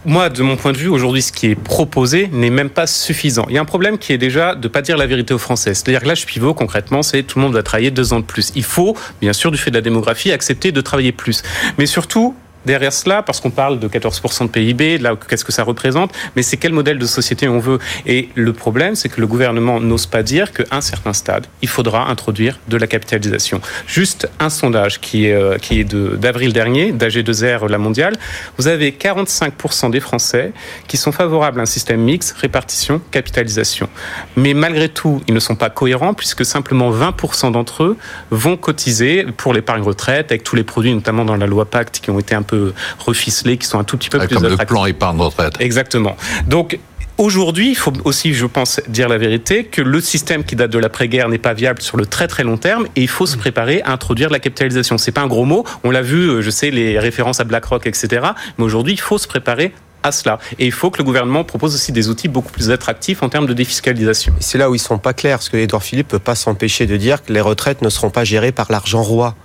[0.06, 3.46] moi, de mon point de vue, aujourd'hui, ce qui est proposé n'est même pas suffisant.
[3.50, 5.40] Il y a un problème qui est déjà de ne pas dire la vérité aux
[5.40, 5.74] Français.
[5.74, 8.52] C'est-à-dire que l'âge pivot, concrètement, c'est tout le monde va travailler deux ans de plus.
[8.56, 11.44] Il faut, bien sûr, du fait de la démographie, accepter de travailler plus.
[11.78, 15.64] Mais surtout, derrière cela, parce qu'on parle de 14% de PIB, là, qu'est-ce que ça
[15.64, 17.80] représente, mais c'est quel modèle de société on veut?
[18.06, 21.70] Et le problème, c'est que le gouvernement n'ose pas dire qu'à un certain stade, il
[21.70, 23.62] faudra introduire de la capitalisation.
[23.88, 28.16] Juste un sondage qui est, euh, qui est d'avril dernier, d'AG2R, la mondiale,
[28.58, 30.54] vous avez 45% des Français
[30.88, 33.90] qui sont favorables à un système mix, répartition, capitalisation.
[34.36, 37.98] Mais malgré tout, ils ne sont pas cohérents puisque simplement 20% d'entre eux
[38.32, 42.10] vont cotiser pour l'épargne retraite avec tous les produits, notamment dans la loi Pacte, qui
[42.10, 42.53] ont été un peu
[43.00, 45.56] reficelés, qui sont un tout petit peu plus Comme le plan épargne retraite.
[45.60, 46.16] Exactement.
[46.48, 46.80] Donc,
[47.20, 50.80] Aujourd'hui, il faut aussi, je pense, dire la vérité, que le système qui date de
[50.80, 53.84] l'après-guerre n'est pas viable sur le très très long terme et il faut se préparer
[53.84, 54.98] à introduire de la capitalisation.
[54.98, 55.64] C'est pas un gros mot.
[55.84, 58.26] On l'a vu, euh, je sais, les références à BlackRock, etc.
[58.58, 60.40] Mais aujourd'hui, il faut se préparer à cela.
[60.58, 63.46] Et il faut que le gouvernement propose aussi des outils beaucoup plus attractifs en termes
[63.46, 64.34] de défiscalisation.
[64.40, 66.98] C'est là où ils sont pas clairs, parce que Edouard Philippe peut pas s'empêcher de
[66.98, 69.36] dire que les retraites ne seront pas gérées par l'argent roi.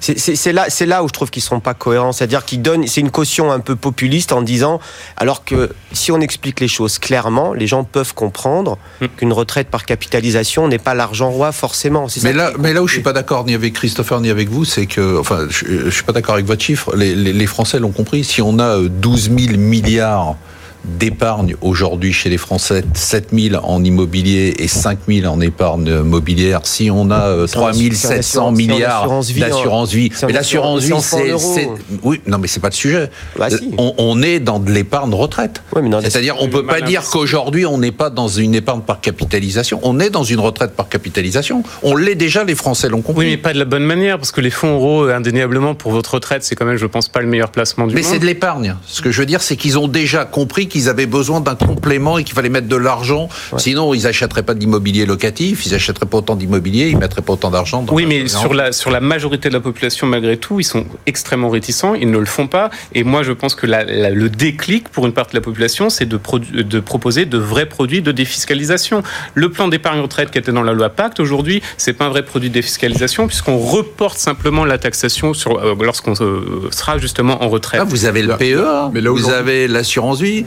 [0.00, 3.00] C'est là, c'est là où je trouve qu'ils sont pas cohérents, c'est-à-dire qu'ils donnent, c'est
[3.00, 4.80] une caution un peu populiste en disant,
[5.16, 9.06] alors que si on explique les choses clairement, les gens peuvent comprendre hmm.
[9.16, 12.06] qu'une retraite par capitalisation n'est pas l'argent roi forcément.
[12.22, 14.64] Mais là, mais là où je suis pas d'accord ni avec Christopher ni avec vous,
[14.64, 16.96] c'est que, enfin, je, je suis pas d'accord avec votre chiffre.
[16.96, 18.24] Les, les, les Français l'ont compris.
[18.24, 20.36] Si on a 12 euh, 000 milliards
[20.84, 26.60] d'épargne aujourd'hui chez les Français, 7 000 en immobilier et 5 000 en épargne mobilière.
[26.64, 31.68] Si on a 3 euh, 700 milliards d'assurance vie, mais l'assurance vie, c'est,
[32.02, 33.10] oui, non, mais c'est pas le sujet.
[33.38, 35.62] Bah, on, est dans de l'épargne retraite.
[36.02, 39.80] C'est-à-dire, on peut pas dire qu'aujourd'hui on n'est pas dans une épargne par capitalisation.
[39.82, 41.62] On est dans une retraite par capitalisation.
[41.82, 43.26] On l'est déjà, les Français l'ont compris.
[43.26, 46.14] Oui, mais pas de la bonne manière, parce que les fonds euros, indéniablement, pour votre
[46.14, 48.10] retraite, c'est quand même, je pense, pas le meilleur placement du mais monde.
[48.10, 48.76] Mais c'est de l'épargne.
[48.86, 52.18] Ce que je veux dire, c'est qu'ils ont déjà compris qu'ils avaient besoin d'un complément
[52.18, 53.28] et qu'il fallait mettre de l'argent.
[53.58, 57.34] Sinon, ils n'achèteraient pas d'immobilier locatif, ils n'achèteraient pas autant d'immobilier, ils ne mettraient pas
[57.34, 57.84] autant d'argent.
[57.90, 61.50] Oui, mais sur la, sur la majorité de la population, malgré tout, ils sont extrêmement
[61.50, 62.70] réticents, ils ne le font pas.
[62.94, 66.18] Et moi, je pense que le déclic pour une partie de la population, c'est de,
[66.50, 69.02] de proposer de vrais produits de défiscalisation.
[69.34, 72.24] Le plan d'épargne retraite qui était dans la loi Pacte, aujourd'hui, c'est pas un vrai
[72.24, 77.48] produit de défiscalisation puisqu'on reporte simplement la taxation sur, euh, lorsqu'on euh, sera justement en
[77.48, 77.80] retraite.
[77.82, 80.46] Ah, vous avez le PEA, mais là, vous avez l'assurance vie,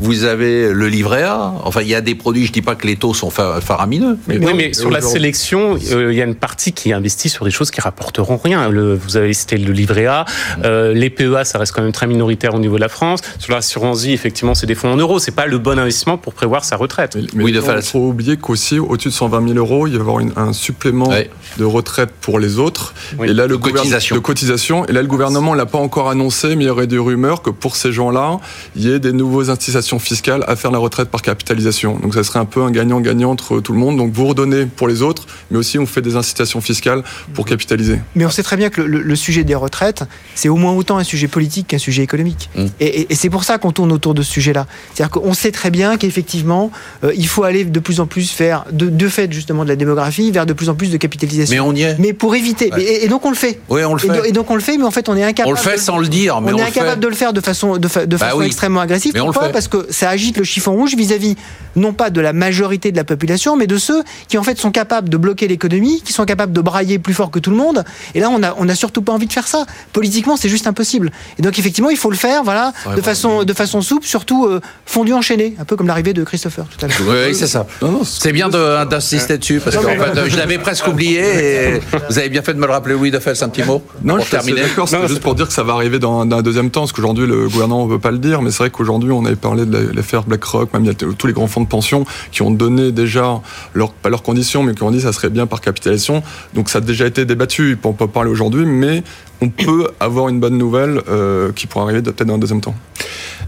[0.00, 1.52] vous avez le livret A.
[1.64, 4.18] Enfin, il y a des produits, je dis pas que les taux sont faramineux.
[4.26, 7.44] Mais oui, mais sur la sélection, euh, il y a une partie qui investit sur
[7.44, 8.70] des choses qui rapporteront rien.
[8.70, 10.24] Le, vous avez cité le livret A.
[10.64, 13.20] Euh, les PEA, ça reste quand même très minoritaire au niveau de la France.
[13.38, 15.18] Sur l'assurance vie, effectivement, c'est des fonds en euros.
[15.18, 17.16] C'est pas le bon investissement pour prévoir sa retraite.
[17.34, 20.22] Mais, oui, il faut oublier qu'aussi, au-dessus de 120 000 euros, il va y avoir
[20.36, 21.10] un supplément
[21.58, 22.94] de retraite pour les autres.
[23.22, 24.16] Et là, le cotisation.
[24.16, 24.86] de cotisation.
[24.86, 27.50] Et là, le gouvernement l'a pas encore annoncé, mais il y aurait des rumeurs que
[27.50, 28.38] pour ces gens-là,
[28.76, 31.98] il y ait des nouveaux incitations fiscale à faire la retraite par capitalisation.
[31.98, 33.96] Donc ça serait un peu un gagnant-gagnant entre tout le monde.
[33.96, 37.02] Donc vous redonnez pour les autres, mais aussi on fait des incitations fiscales
[37.34, 37.98] pour capitaliser.
[38.14, 41.04] Mais on sait très bien que le, sujet des retraites, c'est au moins autant un
[41.04, 42.48] sujet politique qu'un sujet économique.
[42.54, 42.66] Mmh.
[42.80, 44.66] Et, c'est pour ça qu'on tourne autour de ce sujet-là.
[44.94, 46.70] C'est-à-dire qu'on sait très bien qu'effectivement,
[47.04, 49.76] euh, il faut aller de plus en plus faire, de, de, fait justement de la
[49.76, 51.54] démographie, vers de plus en plus de capitalisation.
[51.54, 51.98] Mais on y est.
[51.98, 52.70] Mais pour éviter.
[52.78, 53.60] Et, donc on le fait.
[53.68, 54.28] Oui, on le fait.
[54.28, 55.48] Et, donc on le fait, mais en fait on est incapable.
[55.48, 56.40] On le fait sans le dire.
[56.40, 59.12] Mais on, est incapable de le faire de façon, de, de bah façon extrêmement agressive.
[59.14, 59.48] Mais Pourquoi?
[59.50, 61.36] Parce que ça agite le chiffon rouge vis-à-vis
[61.76, 64.70] non pas de la majorité de la population, mais de ceux qui en fait sont
[64.70, 67.84] capables de bloquer l'économie, qui sont capables de brailler plus fort que tout le monde.
[68.14, 69.66] Et là, on a, on a surtout pas envie de faire ça.
[69.92, 71.10] Politiquement, c'est juste impossible.
[71.38, 74.60] Et donc effectivement, il faut le faire, voilà, de façon, de façon souple, surtout euh,
[74.86, 77.26] fondu enchaîné, un peu comme l'arrivée de Christopher tout à l'heure.
[77.26, 77.66] Oui, c'est ça.
[78.04, 81.20] C'est bien d'insister dessus parce que je l'avais presque oublié.
[81.20, 83.82] Et vous avez bien fait de me le rappeler, Louis Defels, un petit mot.
[84.02, 84.62] Non, pour je terminer.
[84.62, 87.26] D'accord, c'est juste pour dire que ça va arriver dans, un deuxième temps, parce qu'aujourd'hui
[87.26, 89.69] le gouvernement ne veut pas le dire, mais c'est vrai qu'aujourd'hui on avait parlé de
[89.70, 92.92] l'affaire BlackRock, même il y a tous les grands fonds de pension qui ont donné
[92.92, 93.40] déjà,
[93.74, 96.22] leur, pas leurs conditions, mais qui ont dit que ça serait bien par capitalisation.
[96.54, 99.02] Donc ça a déjà été débattu, on peut pas parler aujourd'hui, mais
[99.40, 102.74] on peut avoir une bonne nouvelle euh, qui pourra arriver peut-être dans un deuxième temps.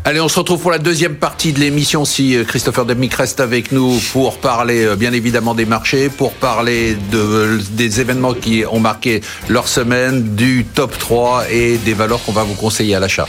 [0.04, 3.38] Allez, on se retrouve pour la deuxième partie de l'émission si euh, Christopher Demick reste
[3.40, 8.64] avec nous pour parler euh, bien évidemment des marchés, pour parler de, des événements qui
[8.68, 13.00] ont marqué leur semaine, du top 3 et des valeurs qu'on va vous conseiller à
[13.00, 13.28] l'achat.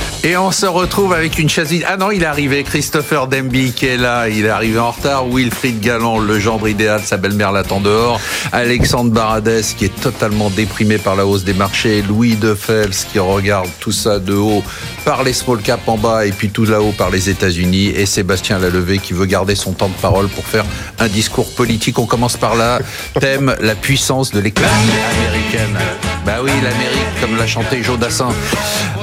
[0.23, 2.61] Et on se retrouve avec une chaise Ah non, il est arrivé.
[2.63, 4.29] Christopher Demby qui est là.
[4.29, 5.25] Il est arrivé en retard.
[5.27, 8.21] Wilfried Galland, le gendre idéal, sa belle-mère l'attend dehors.
[8.51, 12.03] Alexandre Baradès qui est totalement déprimé par la hausse des marchés.
[12.03, 14.63] Louis Defels qui regarde tout ça de haut
[15.05, 17.87] par les small caps en bas et puis tout là-haut par les États-Unis.
[17.87, 20.65] Et Sébastien Lalevé qui veut garder son temps de parole pour faire
[20.99, 21.97] un discours politique.
[21.97, 22.79] On commence par là.
[23.19, 25.79] Thème la puissance de l'économie américaine.
[26.25, 28.29] Bah oui, l'Amérique, comme l'a chanté Joe Dassin.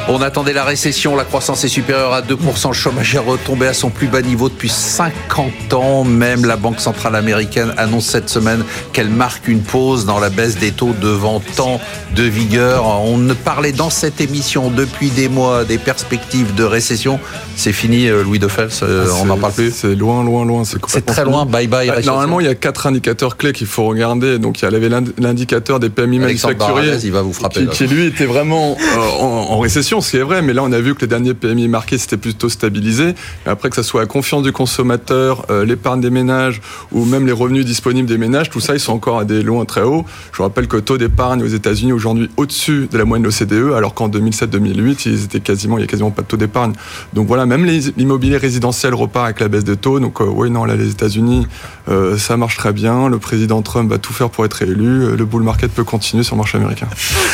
[0.08, 3.74] On attendait la récession, la croissance est supérieure à 2%, le chômage est retombé à
[3.74, 6.04] son plus bas niveau depuis 50 ans.
[6.04, 10.58] Même la Banque centrale américaine annonce cette semaine qu'elle marque une pause dans la baisse
[10.58, 11.80] des taux devant tant
[12.14, 12.86] de vigueur.
[12.86, 17.18] On ne parlait dans cette émission depuis des mois des perspectives de récession.
[17.56, 20.62] C'est fini, euh, Louis de Fels, euh, on n'en parle plus C'est loin, loin, loin.
[20.64, 21.88] C'est très loin, bye bye.
[21.88, 24.38] Bah, normalement, il y a quatre indicateurs clés qu'il faut regarder.
[24.38, 27.07] Donc, il y avait l'indicateur des PMI manufacturiers.
[27.08, 27.66] Il va vous frapper.
[27.66, 30.80] Qui, lui était vraiment euh, en récession ce qui est vrai, mais là on a
[30.80, 33.14] vu que les derniers PMI marqués c'était plutôt stabilisé.
[33.44, 36.60] Mais après que ça soit la confiance du consommateur, euh, l'épargne des ménages
[36.92, 39.64] ou même les revenus disponibles des ménages, tout ça ils sont encore à des loins
[39.64, 40.04] très hauts.
[40.32, 43.74] Je rappelle que le taux d'épargne aux États-Unis aujourd'hui au-dessus de la moyenne de l'OCDE,
[43.74, 46.72] alors qu'en 2007-2008 ils étaient quasiment, il y a quasiment pas de taux d'épargne.
[47.14, 49.98] Donc voilà, même l'immobilier résidentiel repart avec la baisse des taux.
[49.98, 51.46] Donc euh, oui non là les États-Unis
[51.88, 53.08] euh, ça marche très bien.
[53.08, 55.16] Le président Trump va tout faire pour être élu.
[55.16, 56.86] Le bull market peut continuer sur le marché américain.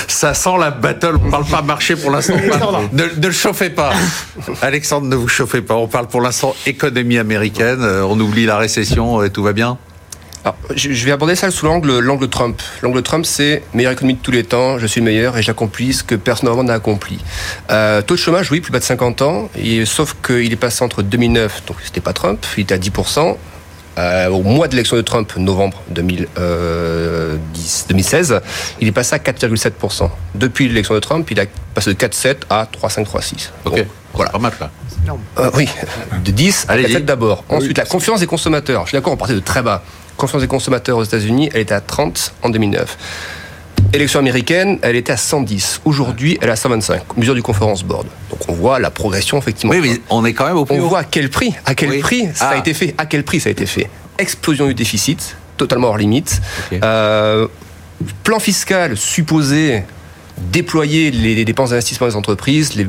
[0.08, 1.16] Ça sent la battle.
[1.24, 2.34] On parle pas marché pour l'instant.
[2.92, 3.92] ne, ne, le chauffez pas.
[4.62, 5.74] Alexandre, ne vous chauffez pas.
[5.74, 7.82] On parle pour l'instant économie américaine.
[7.82, 9.78] Euh, on oublie la récession et tout va bien?
[10.74, 12.60] je vais aborder ça sous l'angle l'angle Trump.
[12.82, 14.78] L'angle Trump, c'est meilleure économie de tous les temps.
[14.78, 17.18] Je suis le meilleur et j'accomplis ce que personne avant n'a accompli.
[17.70, 19.48] Euh, taux de chômage, oui, plus bas de 50 ans.
[19.56, 22.90] Et, sauf qu'il est passé entre 2009, donc c'était pas Trump, il était à 10
[23.98, 26.32] euh, au mois de l'élection de Trump, novembre 2016,
[28.32, 28.40] euh,
[28.80, 30.10] il est passé à 4,7%.
[30.34, 33.50] Depuis l'élection de Trump, il a passé de 4,7 à 3,5, 3,6.
[33.64, 34.30] Ok, voilà.
[34.32, 34.70] Pas mal là.
[35.38, 35.68] Euh, oui,
[36.24, 37.44] de 10 à 4,7 d'abord.
[37.48, 38.82] Ensuite, la confiance des consommateurs.
[38.82, 39.82] Je suis d'accord, on partait de très bas.
[40.16, 42.96] Confiance des consommateurs aux États-Unis, elle était à 30 en 2009.
[43.94, 45.82] Élection américaine, elle était à 110.
[45.84, 47.16] Aujourd'hui, elle est à 125.
[47.16, 48.08] Mesure du Conference Board.
[48.28, 49.72] Donc on voit la progression effectivement.
[49.72, 52.28] Oui, mais on est quand même au On voit à quel prix, à quel prix
[52.34, 52.58] ça a ah.
[52.58, 53.88] été fait, à quel prix ça a été fait.
[54.18, 56.42] Explosion du déficit, totalement hors limite.
[56.72, 57.46] Euh,
[58.24, 59.84] plan fiscal supposé
[60.38, 62.86] déployer les dépenses d'investissement des entreprises, les,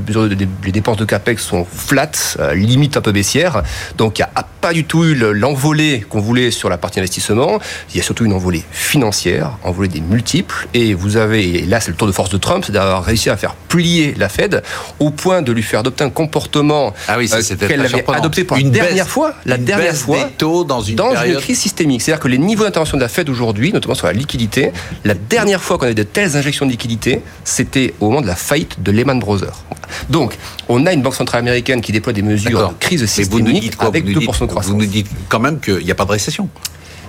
[0.63, 3.63] les, dépenses de capex sont flat, euh, limite un peu baissière.
[3.97, 7.59] Donc il n'y a pas du tout eu l'envolée qu'on voulait sur la partie investissement.
[7.91, 10.67] Il y a surtout une envolée financière, envolée des multiples.
[10.73, 13.29] Et vous avez, et là c'est le tour de force de Trump, c'est d'avoir réussi
[13.29, 14.63] à faire plier la Fed
[14.99, 18.57] au point de lui faire adopter un comportement ah oui, euh, qu'elle avait adopté pour
[18.57, 22.01] une dernière fois, la dernière fois, des taux dans une, dans une crise systémique.
[22.01, 24.71] C'est-à-dire que les niveaux d'intervention de la Fed aujourd'hui, notamment sur la liquidité,
[25.03, 28.27] la dernière fois qu'on a eu de telles injections de liquidité, c'était au moment de
[28.27, 29.63] la faillite de Lehman Brothers.
[30.09, 30.37] Donc,
[30.69, 34.15] on a une banque centrale américaine qui déploie des mesures de crise systémique avec 2%
[34.15, 34.65] de croissance.
[34.65, 36.49] Vous nous dites quand même qu'il n'y a pas de récession.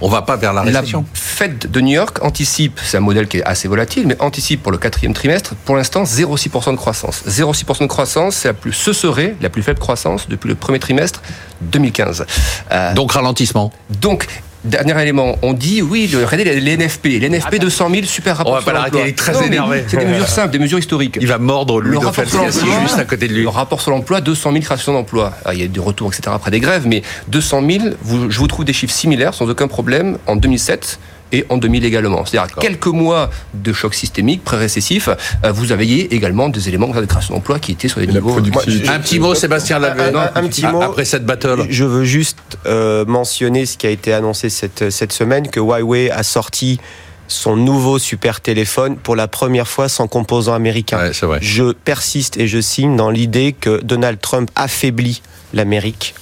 [0.01, 1.01] On va pas vers la récession.
[1.01, 4.63] La Fed de New York anticipe, c'est un modèle qui est assez volatile, mais anticipe
[4.63, 7.23] pour le quatrième trimestre, pour l'instant, 0,6% de croissance.
[7.27, 10.79] 0,6% de croissance, c'est la plus, ce serait la plus faible croissance depuis le premier
[10.79, 11.23] trimestre
[11.63, 12.27] 2015.
[12.73, 13.73] Euh, donc ralentissement.
[14.01, 14.27] Donc
[14.67, 18.53] Dernier élément, on dit oui, regardez les NFP, les NFP 200 000, super rapport.
[18.53, 19.85] On va pas l'arrêter, il est très énervé.
[19.87, 21.19] C'est des mesures simples, des mesures historiques.
[21.21, 23.43] Il va mordre le rapport juste à côté de lui.
[23.43, 25.33] Le rapport sur l'emploi, 200 000 créations d'emplois.
[25.45, 26.31] Ah, il y a des retours, etc.
[26.35, 27.85] après des grèves, mais 200 000,
[28.29, 30.99] je vous trouve des chiffres similaires sans aucun problème en 2007
[31.33, 32.25] et en 2000 également.
[32.25, 37.35] C'est-à-dire quelques mois de choc systémique pré-récessif, euh, vous aviez également des éléments de création
[37.35, 38.37] d'emploi qui étaient sur des niveaux.
[38.39, 40.13] un petit mot, Sébastien Lavé.
[40.35, 40.83] Un, petit mot.
[40.83, 41.67] Après cette battle.
[41.69, 46.11] Je veux juste euh, mentionner ce qui a été annoncé cette, cette semaine, que Huawei
[46.11, 46.81] a sorti
[47.29, 51.11] son nouveau super téléphone pour la première fois sans composant américain.
[51.27, 51.39] vrai.
[51.43, 56.15] Je persiste et je signe dans l'idée que Donald Trump affaiblit l'Amérique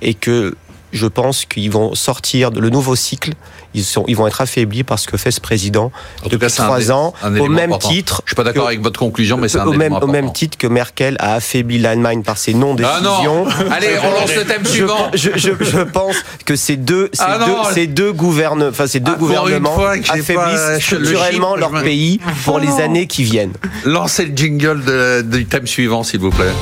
[0.00, 0.54] et que
[0.96, 3.32] je pense qu'ils vont sortir de le nouveau cycle.
[3.74, 5.92] Ils, sont, ils vont être affaiblis par ce que fait ce président
[6.24, 8.22] en depuis trois ans, au même titre.
[8.24, 10.56] Je suis pas d'accord avec votre conclusion, mais c'est un au même, au même titre
[10.56, 13.46] que Merkel a affaibli l'Allemagne par ses non-décisions.
[13.46, 15.10] Ah Allez, on lance le thème suivant.
[15.12, 19.00] Je, je, je, pense que ces deux, ces ah deux, ces deux, gouverne, enfin, ces
[19.00, 19.76] deux ah, gouvernements
[20.08, 23.52] affaiblissent structurellement leur pays pour les années qui viennent.
[23.84, 26.52] Lancez le jingle de, du thème suivant, s'il vous plaît.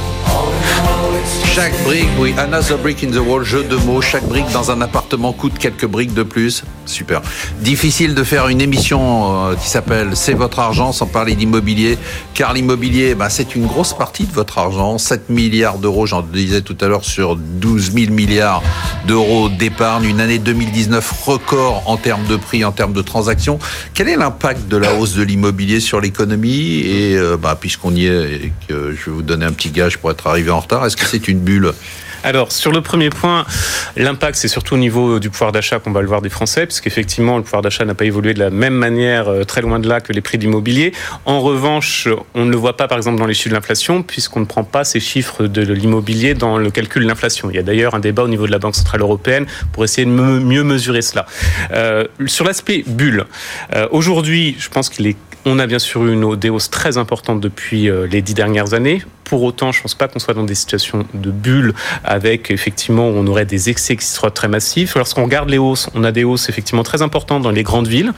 [1.54, 4.00] Chaque brique, oui, another brick in the wall, jeu de mots.
[4.00, 6.64] Chaque brique dans un appartement coûte quelques briques de plus.
[6.84, 7.22] Super.
[7.60, 11.96] Difficile de faire une émission euh, qui s'appelle C'est votre argent sans parler d'immobilier,
[12.34, 14.98] car l'immobilier, bah, c'est une grosse partie de votre argent.
[14.98, 18.62] 7 milliards d'euros, j'en disais tout à l'heure, sur 12 000 milliards
[19.06, 20.06] d'euros d'épargne.
[20.06, 23.60] Une année 2019 record en termes de prix, en termes de transactions.
[23.94, 26.80] Quel est l'impact de la hausse de l'immobilier sur l'économie?
[26.80, 29.98] Et euh, bah, puisqu'on y est et que je vais vous donner un petit gage
[29.98, 31.43] pour être arrivé en retard, est-ce que c'est une
[32.24, 33.44] alors, sur le premier point,
[33.96, 37.36] l'impact, c'est surtout au niveau du pouvoir d'achat qu'on va le voir des Français, puisqu'effectivement,
[37.36, 40.00] le pouvoir d'achat n'a pas évolué de la même manière, euh, très loin de là,
[40.00, 40.92] que les prix de l'immobilier.
[41.26, 44.40] En revanche, on ne le voit pas, par exemple, dans les chiffres de l'inflation, puisqu'on
[44.40, 47.50] ne prend pas ces chiffres de l'immobilier dans le calcul de l'inflation.
[47.50, 50.06] Il y a d'ailleurs un débat au niveau de la Banque Centrale Européenne pour essayer
[50.06, 51.26] de mieux mesurer cela.
[51.72, 53.26] Euh, sur l'aspect bulle,
[53.74, 57.38] euh, aujourd'hui, je pense qu'il est on a bien sûr une des hausses très importantes
[57.38, 59.02] depuis les dix dernières années.
[59.24, 63.08] Pour autant, je ne pense pas qu'on soit dans des situations de bulle avec effectivement
[63.08, 64.94] où on aurait des excès qui seraient très massifs.
[64.96, 68.12] Lorsqu'on regarde les hausses, on a des hausses effectivement très importantes dans les grandes villes.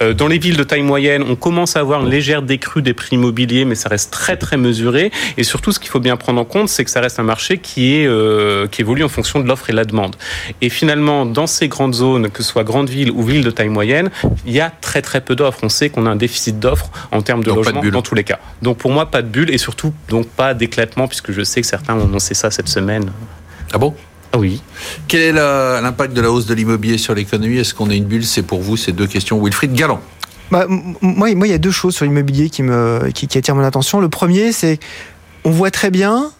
[0.00, 2.94] Euh, dans les villes de taille moyenne, on commence à avoir une légère décrue des
[2.94, 5.10] prix immobiliers, mais ça reste très très mesuré.
[5.36, 7.58] Et surtout, ce qu'il faut bien prendre en compte, c'est que ça reste un marché
[7.58, 10.16] qui est euh, qui évolue en fonction de l'offre et la demande.
[10.60, 13.68] Et finalement, dans ces grandes zones, que ce soit grandes villes ou villes de taille
[13.68, 14.10] moyenne,
[14.46, 15.60] il y a très très peu d'offres.
[15.62, 18.38] On sait qu'on a un déficit d'offres en termes de logement dans tous les cas.
[18.62, 21.66] Donc pour moi, pas de bulle et surtout donc pas d'éclatement puisque je sais que
[21.66, 23.10] certains ont annoncé ça cette semaine.
[23.72, 23.94] Ah bon?
[24.32, 24.62] Ah oui.
[25.08, 27.58] Quel est l'impact de la hausse de l'immobilier sur l'économie?
[27.58, 28.24] Est-ce qu'on a une bulle?
[28.24, 29.42] C'est pour vous ces deux questions.
[29.42, 30.00] Wilfried Galland.
[30.50, 33.54] Bah, moi, moi, il y a deux choses sur l'immobilier qui, me, qui, qui attirent
[33.54, 34.00] mon attention.
[34.00, 34.78] Le premier, c'est
[35.44, 36.30] on voit très bien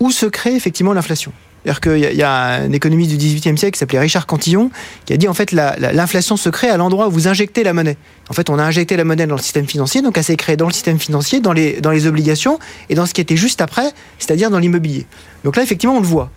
[0.00, 1.32] où se crée effectivement l'inflation.
[1.64, 4.70] C'est-à-dire qu'il y, a un économiste du XVIIIe siècle qui s'appelait Richard Cantillon
[5.06, 7.96] qui a dit en fait l'inflation se crée à l'endroit où vous injectez la monnaie.
[8.28, 10.56] En fait, on a injecté la monnaie dans le système financier, donc elle s'est créée
[10.56, 12.58] dans le système financier, dans les, obligations
[12.90, 15.06] et dans ce qui était juste après, c'est-à-dire dans l'immobilier.
[15.42, 16.30] Donc là, effectivement, on le voit.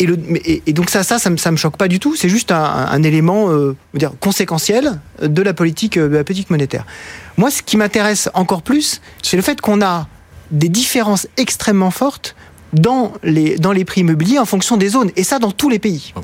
[0.00, 2.16] Et, donc ça, ça, ça me, choque pas du tout.
[2.16, 3.76] C'est juste un, élément, euh,
[4.18, 5.00] conséquentiel
[5.54, 6.84] politique, de la politique monétaire.
[7.36, 10.08] Moi, ce qui m'intéresse encore plus, c'est le fait qu'on a
[10.50, 12.34] des différences extrêmement fortes
[12.72, 15.78] dans les, dans les prix immobiliers en fonction des zones, et ça dans tous les
[15.78, 16.12] pays.
[16.16, 16.20] Ah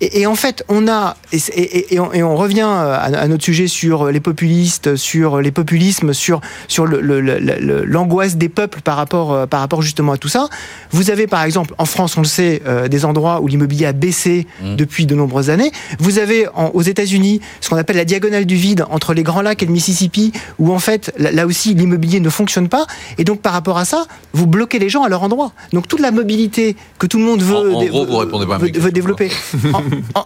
[0.00, 4.96] et, en fait, on a, et, et, on, revient à, notre sujet sur les populistes,
[4.96, 10.28] sur les populismes, sur, sur l'angoisse des peuples par rapport, par rapport justement à tout
[10.28, 10.48] ça.
[10.90, 13.92] Vous avez par exemple, en France, on le sait, euh, des endroits où l'immobilier a
[13.92, 14.76] baissé mmh.
[14.76, 15.70] depuis de nombreuses années.
[15.98, 19.62] Vous avez aux États-Unis ce qu'on appelle la diagonale du vide entre les Grands Lacs
[19.62, 22.86] et le Mississippi, où en fait, là aussi, l'immobilier ne fonctionne pas.
[23.18, 25.52] Et donc, par rapport à ça, vous bloquez les gens à leur endroit.
[25.72, 27.72] Donc, toute la mobilité que tout le monde veut,
[28.78, 29.30] veut, développer.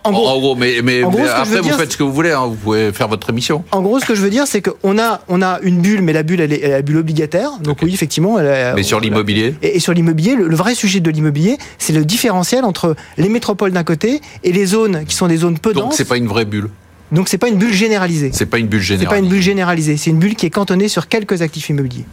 [0.05, 3.31] En, gros, mais, après, vous faites ce que vous voulez, hein, vous pouvez faire votre
[3.31, 3.65] émission.
[3.71, 6.13] En gros, ce que je veux dire, c'est qu'on a, on a une bulle, mais
[6.13, 7.53] la bulle, elle est, la bulle obligataire.
[7.63, 8.39] Donc oui, effectivement.
[8.39, 9.55] mais sur l'immobilier?
[9.63, 13.85] et, sur l'immobilier, le, vrai sujet de l'immobilier, c'est le différentiel entre les métropoles d'un
[13.85, 15.85] côté et les zones qui sont des zones peu denses.
[15.85, 16.69] Donc c'est pas une vraie bulle
[17.13, 18.31] donc c'est pas une bulle généralisée.
[18.33, 19.05] C'est pas une bulle généralisée.
[19.05, 19.99] C'est pas une bulle généralisée.
[19.99, 22.07] C'est une bulle qui est cantonnée sur quelques actifs immobiliers.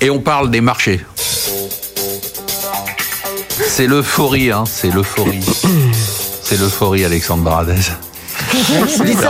[0.00, 1.00] Et on parle des marchés.
[3.64, 5.44] C'est l'euphorie, hein, c'est l'euphorie.
[6.42, 7.74] c'est l'euphorie, Alexandre Baradez.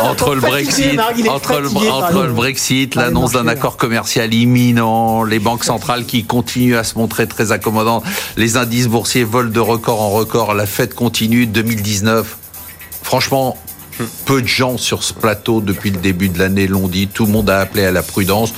[0.03, 6.25] entre le Brexit, entre, le, Brexit, l'annonce d'un accord commercial imminent, les banques centrales qui
[6.25, 8.05] continuent à se montrer très accommodantes,
[8.37, 12.37] les indices boursiers volent de record en record, la fête continue 2019.
[13.03, 13.57] Franchement,
[14.25, 17.07] peu de gens sur ce plateau depuis le début de l'année l'ont dit.
[17.07, 18.53] Tout le monde a appelé à la prudence.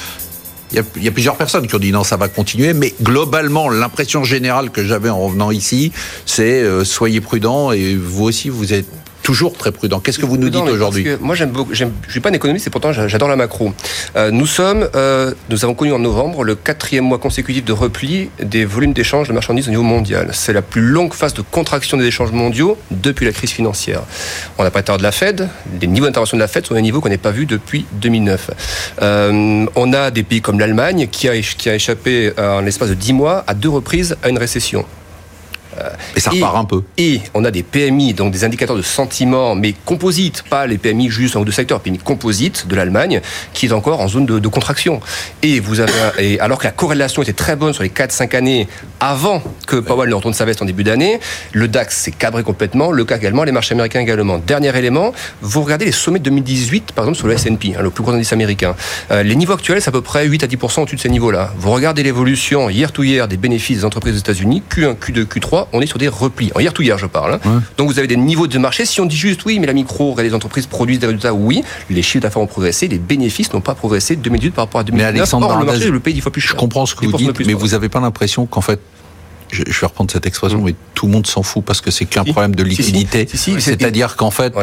[0.73, 4.23] Il y, a, plusieurs personnes qui ont dit non, ça va continuer, mais globalement, l'impression
[4.23, 5.93] générale que j'avais en revenant ici,
[6.27, 8.87] c'est euh, soyez prudents et vous aussi, vous êtes
[9.29, 10.01] toujours très prudent.
[10.01, 11.53] Qu'est-ce que vous nous dites aujourd'hui Moi, j'aime.
[11.75, 13.75] Je suis pas un économiste et pourtant j'adore la macro.
[14.17, 18.31] Euh, nous sommes, euh, nous avons connu en novembre le quatrième mois consécutif de repli
[18.43, 20.31] des volumes d'échanges de marchandises au niveau mondial.
[20.33, 24.01] C'est la plus longue phase de contraction des échanges mondiaux depuis la crise financière.
[24.57, 25.47] On n'a pas tard de la Fed.
[25.79, 28.51] Les niveaux d'intervention de la Fed sont des niveaux qu'on n'a pas vus depuis 2009.
[29.03, 32.95] Euh, on a des pays comme l'Allemagne qui a, qui a échappé en l'espace de
[32.95, 34.87] 10 mois à deux reprises à une récession.
[35.79, 36.83] Euh, et ça repart un peu.
[36.97, 41.11] Et on a des PMI, donc des indicateurs de sentiment, mais composites, pas les PMI
[41.11, 43.21] juste en ou deux secteurs, PMI composites de l'Allemagne,
[43.53, 45.01] qui est encore en zone de, contraction.
[45.43, 48.67] Et vous avez, et alors que la corrélation était très bonne sur les 4-5 années
[48.99, 51.21] avant que Powell ne retourne sa veste en début d'année,
[51.53, 54.39] le DAX s'est cabré complètement, le CAC également, les marchés américains également.
[54.39, 55.13] Dernier élément,
[55.43, 58.13] vous regardez les sommets de 2018, par exemple sur le S&P, hein, le plus gros
[58.13, 58.75] indice américain.
[59.11, 61.53] Euh, les niveaux actuels, c'est à peu près 8 à 10% au-dessus de ces niveaux-là.
[61.59, 65.67] Vous regardez l'évolution year to year des bénéfices des entreprises des États-Unis, Q1, Q2, Q3,
[65.73, 66.51] on est sur des replis.
[66.55, 67.41] En hier tout hier, je parle.
[67.45, 67.63] Hein.
[67.77, 68.85] Donc vous avez des niveaux de marché.
[68.85, 72.03] Si on dit juste oui, mais la micro, les entreprises produisent des résultats, oui, les
[72.03, 75.13] chiffres d'affaires ont progressé, les bénéfices n'ont pas progressé 2018 par rapport à 2019.
[75.13, 76.53] Mais Alexandre Or, le marché, le pays dix fois plus cher.
[76.53, 78.81] Je comprends ce que vous dites, mais vous n'avez pas l'impression qu'en fait,
[79.51, 82.25] je, vais reprendre cette expression, mais tout le monde s'en fout parce que c'est qu'un
[82.25, 83.29] problème de liquidité.
[83.59, 84.55] C'est-à-dire qu'en fait,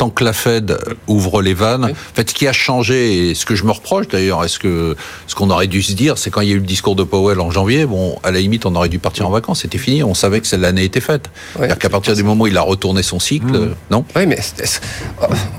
[0.00, 3.44] tant que la Fed ouvre les vannes, en fait, ce qui a changé et ce
[3.44, 6.40] que je me reproche d'ailleurs, est-ce que ce qu'on aurait dû se dire, c'est quand
[6.40, 8.74] il y a eu le discours de Powell en janvier, bon, à la limite, on
[8.76, 11.28] aurait dû partir en vacances, c'était fini, on savait que l'année était faite.
[11.54, 13.74] C'est-à-dire qu'à partir du moment où il a retourné son cycle, mmh.
[13.90, 14.38] non Oui, mais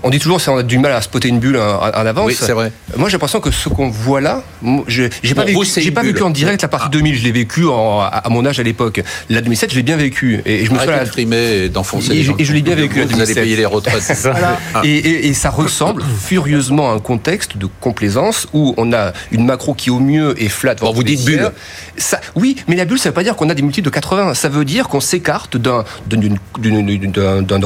[0.01, 2.25] on dit toujours qu'on a du mal à spotter une bulle en, avance.
[2.25, 2.71] Oui, c'est vrai.
[2.97, 4.41] Moi, j'ai l'impression que ce qu'on voit là,
[4.87, 7.17] j'ai pas, vécu, j'ai pas vécu en direct la partie 2000, ah.
[7.19, 9.03] je l'ai vécu à, mon âge à l'époque.
[9.29, 10.41] La 2007, je l'ai bien vécu.
[10.47, 13.03] Et, je me suis d'enfoncer et, et, je l'ai bien vécu.
[13.03, 14.01] Vous allez payer les retraites.
[14.73, 14.81] Ah.
[14.83, 19.89] Et, ça ressemble furieusement à un contexte de complaisance où on a une macro qui
[19.89, 20.75] au mieux est flat.
[20.79, 21.51] vous dites bulle.
[21.97, 23.93] Ça, oui, mais la bulle, ça ne veut pas dire qu'on a des multiples de
[23.93, 24.33] 80.
[24.33, 25.83] Ça veut dire qu'on s'écarte d'un,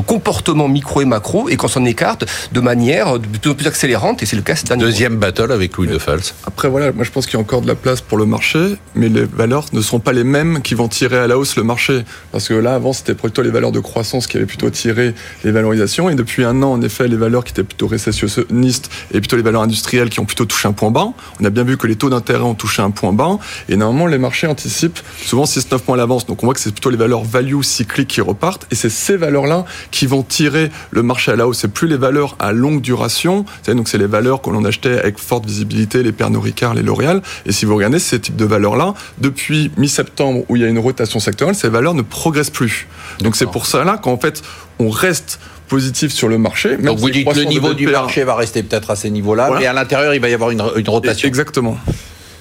[0.06, 4.22] comportement micro et macro et qu'on s'en écarte de manière de plus en plus accélérante.
[4.24, 6.20] Et c'est le cas cette Deuxième battle avec Louis de Fals.
[6.46, 8.76] Après, voilà, moi je pense qu'il y a encore de la place pour le marché,
[8.94, 11.64] mais les valeurs ne seront pas les mêmes qui vont tirer à la hausse le
[11.64, 12.04] marché.
[12.32, 15.14] Parce que là, avant, c'était plutôt les valeurs de croissance qui avaient plutôt tiré
[15.44, 16.10] les valorisations.
[16.10, 19.44] Et depuis un an, en effet, les valeurs qui étaient plutôt récessionnistes et plutôt les
[19.44, 21.08] valeurs industrielles qui ont plutôt touché un point bas.
[21.40, 23.38] On a bien vu que les taux d'intérêt ont touché un point bas.
[23.70, 26.26] Et normalement, les marchés anticipent souvent 6-9 points à l'avance.
[26.26, 28.68] Donc on voit que c'est plutôt les valeurs value cycliques qui repartent.
[28.72, 31.60] Et c'est ces valeurs-là qui vont tirer le marché à la hausse.
[31.60, 33.46] C'est plus les valeurs à longue duration.
[33.68, 37.22] Donc c'est les valeurs que l'on achetait avec forte visibilité, les Pernod Ricard, les L'Oréal.
[37.46, 40.80] Et si vous regardez ces types de valeurs-là, depuis mi-septembre où il y a une
[40.80, 42.88] rotation sectorielle, ces valeurs ne progressent plus.
[43.20, 44.42] Donc c'est pour ça là qu'en fait,
[44.80, 46.78] on reste positif sur le marché.
[46.78, 49.66] Donc vous dites que le niveau du marché va rester peut-être à ces niveaux-là, mais
[49.66, 51.28] à l'intérieur, il va y avoir une, rotation.
[51.28, 51.78] Exactement.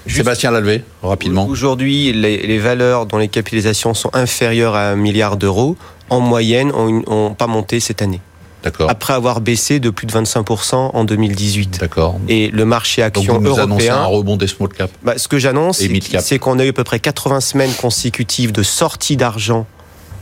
[0.07, 1.47] Sébastien Lalvé, rapidement.
[1.47, 5.77] Aujourd'hui, les, valeurs dont les capitalisations sont inférieures à un milliard d'euros,
[6.09, 8.21] en moyenne, n'ont pas monté cette année.
[8.63, 8.89] D'accord.
[8.89, 11.79] Après avoir baissé de plus de 25% en 2018.
[11.79, 12.19] D'accord.
[12.27, 13.97] Et le marché action Donc vous européen.
[13.97, 14.89] un rebond des small cap.
[15.03, 15.83] Bah, ce que j'annonce,
[16.19, 19.67] c'est qu'on a eu à peu près 80 semaines consécutives de sortie d'argent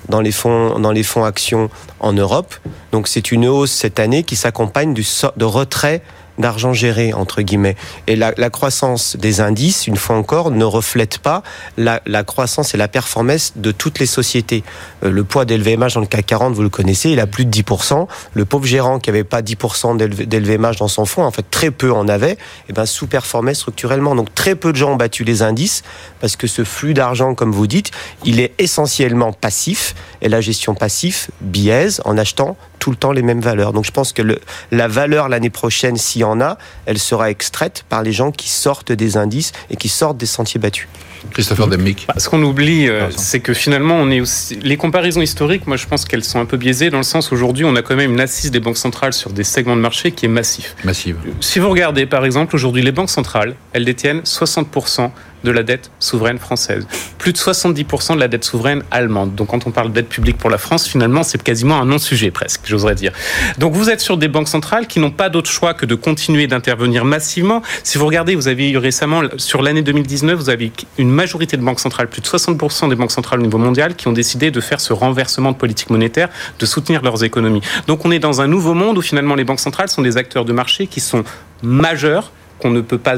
[0.10, 2.56] dans les fonds, dans les fonds actions en Europe.
[2.92, 6.02] Donc c'est une hausse cette année qui s'accompagne de retrait
[6.38, 7.76] d'argent géré, entre guillemets.
[8.08, 11.44] Et la, croissance des indices, une fois encore, ne reflète pas
[11.78, 14.64] la, croissance et la performance de toutes les sociétés.
[15.04, 17.52] Euh, le poids d'LVMH dans le CAC 40, vous le connaissez, il a plus de
[17.52, 18.08] 10%.
[18.34, 21.92] Le pauvre gérant qui avait pas 10% d'LVMH dans son fonds, en fait très peu
[21.92, 22.38] en avait, et
[22.70, 24.16] eh ben sous-performait structurellement.
[24.16, 25.84] Donc très peu de gens ont battu les indices
[26.20, 27.92] parce que ce flux d'argent, comme vous dites,
[28.26, 33.22] il est essentiellement passif et la gestion passive biaise en achetant tout le temps les
[33.22, 33.72] mêmes valeurs.
[33.72, 34.40] Donc je pense que le,
[34.72, 38.50] la valeur l'année prochaine, s'il y en a, elle sera extraite par les gens qui
[38.50, 40.90] sortent des indices et qui sortent des sentiers battus.
[41.32, 42.06] Christopher Demmick.
[42.10, 44.60] Bah, ce qu'on oublie, euh, c'est que finalement, on est aussi...
[44.62, 47.64] les comparaisons historiques, moi je pense qu'elles sont un peu biaisées dans le sens aujourd'hui,
[47.64, 50.26] on a quand même une assise des banques centrales sur des segments de marché qui
[50.26, 50.76] est massif.
[50.84, 51.16] Massive.
[51.40, 55.10] Si vous regardez par exemple aujourd'hui les banques centrales, elles détiennent 60%
[55.44, 56.88] de la dette souveraine française,
[57.18, 59.36] plus de 70% de la dette souveraine allemande.
[59.36, 62.32] Donc quand on parle de dette publique pour la France, finalement, c'est quasiment un non-sujet
[62.32, 63.12] presque, j'oserais dire.
[63.58, 66.48] Donc vous êtes sur des banques centrales qui n'ont pas d'autre choix que de continuer
[66.48, 67.62] d'intervenir massivement.
[67.84, 71.64] Si vous regardez, vous avez eu récemment, sur l'année 2019, vous avez une majorité de
[71.64, 74.62] banques centrales, plus de 60% des banques centrales au niveau mondial, qui ont décidé de
[74.62, 76.30] faire ce renversement de politique monétaire,
[76.60, 77.62] de soutenir leurs économies.
[77.88, 80.46] Donc on est dans un nouveau monde où finalement les banques centrales sont des acteurs
[80.46, 81.24] de marché qui sont
[81.62, 83.16] majeurs qu'on ne peut pas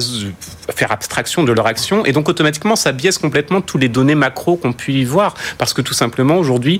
[0.75, 2.05] faire abstraction de leur action.
[2.05, 5.35] Et donc, automatiquement, ça biaise complètement tous les données macro qu'on puisse y voir.
[5.57, 6.79] Parce que tout simplement, aujourd'hui,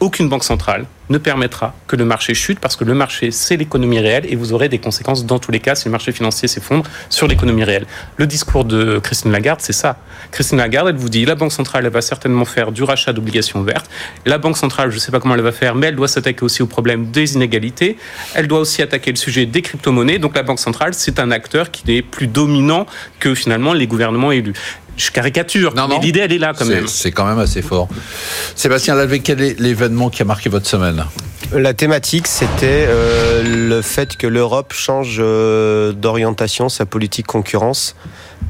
[0.00, 3.98] aucune banque centrale ne permettra que le marché chute parce que le marché, c'est l'économie
[3.98, 6.84] réelle et vous aurez des conséquences dans tous les cas si le marché financier s'effondre
[7.10, 7.86] sur l'économie réelle.
[8.16, 9.98] Le discours de Christine Lagarde, c'est ça.
[10.30, 13.62] Christine Lagarde, elle vous dit la Banque centrale, elle va certainement faire du rachat d'obligations
[13.62, 13.90] vertes.
[14.24, 16.44] La Banque centrale, je ne sais pas comment elle va faire, mais elle doit s'attaquer
[16.44, 17.96] aussi au problème des inégalités.
[18.34, 20.18] Elle doit aussi attaquer le sujet des crypto-monnaies.
[20.18, 22.86] Donc la Banque centrale, c'est un acteur qui est plus dominant
[23.18, 24.54] que finalement les gouvernements élus
[25.00, 26.86] je caricature, mais l'idée, elle est là quand même.
[26.86, 27.88] C'est quand même assez fort.
[28.54, 30.99] Sébastien Lalvé, quel est l'événement qui a marqué votre semaine?
[31.52, 37.96] La thématique, c'était euh, le fait que l'Europe change euh, d'orientation, sa politique concurrence,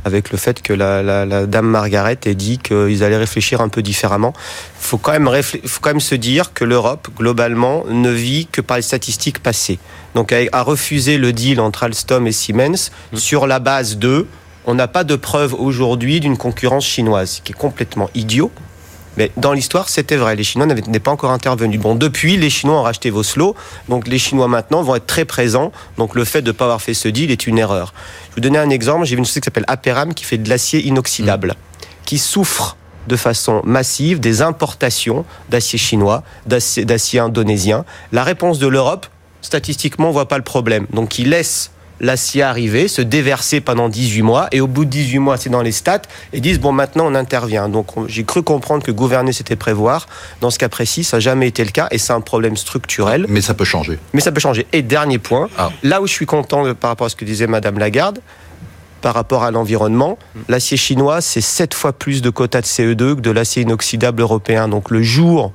[0.05, 4.34] avec le fait que la, dame Margaret ait dit qu'ils allaient réfléchir un peu différemment.
[4.36, 8.61] Il faut, quand même faut quand même se dire que l'Europe, globalement, ne vit que
[8.61, 9.78] par les statistiques passées.
[10.14, 13.16] Donc, a refusé le deal entre Alstom et Siemens mmh.
[13.16, 14.26] sur la base de
[14.66, 18.51] on n'a pas de preuve aujourd'hui d'une concurrence chinoise, qui est complètement idiot.
[19.20, 20.34] Mais dans l'histoire, c'était vrai.
[20.34, 21.78] Les Chinois n'étaient pas encore intervenus.
[21.78, 23.54] Bon, depuis, les Chinois ont racheté Voslo.
[23.90, 25.72] Donc, les Chinois maintenant vont être très présents.
[25.98, 27.92] Donc, le fait de ne pas avoir fait ce deal est une erreur.
[27.92, 29.04] Je vais vous donner un exemple.
[29.04, 31.54] J'ai vu une société qui s'appelle Aperam qui fait de l'acier inoxydable,
[32.06, 37.84] qui souffre de façon massive des importations d'acier chinois, d'acier indonésien.
[38.12, 39.06] La réponse de l'Europe,
[39.42, 40.86] statistiquement, on voit pas le problème.
[40.94, 45.18] Donc, ils laissent l'acier arriver, se déverser pendant 18 mois, et au bout de 18
[45.18, 47.68] mois, c'est dans les stats, et disent, bon, maintenant on intervient.
[47.68, 50.07] Donc j'ai cru comprendre que gouverner, c'était prévoir.
[50.40, 53.26] Dans ce cas précis, ça n'a jamais été le cas, et c'est un problème structurel.
[53.28, 53.98] Mais ça peut changer.
[54.12, 54.66] Mais ça peut changer.
[54.72, 55.70] Et dernier point, ah.
[55.82, 58.20] là où je suis content par rapport à ce que disait Madame Lagarde,
[59.01, 60.18] par rapport à l'environnement.
[60.48, 64.68] L'acier chinois, c'est 7 fois plus de quotas de CE2 que de l'acier inoxydable européen.
[64.68, 65.53] Donc le jour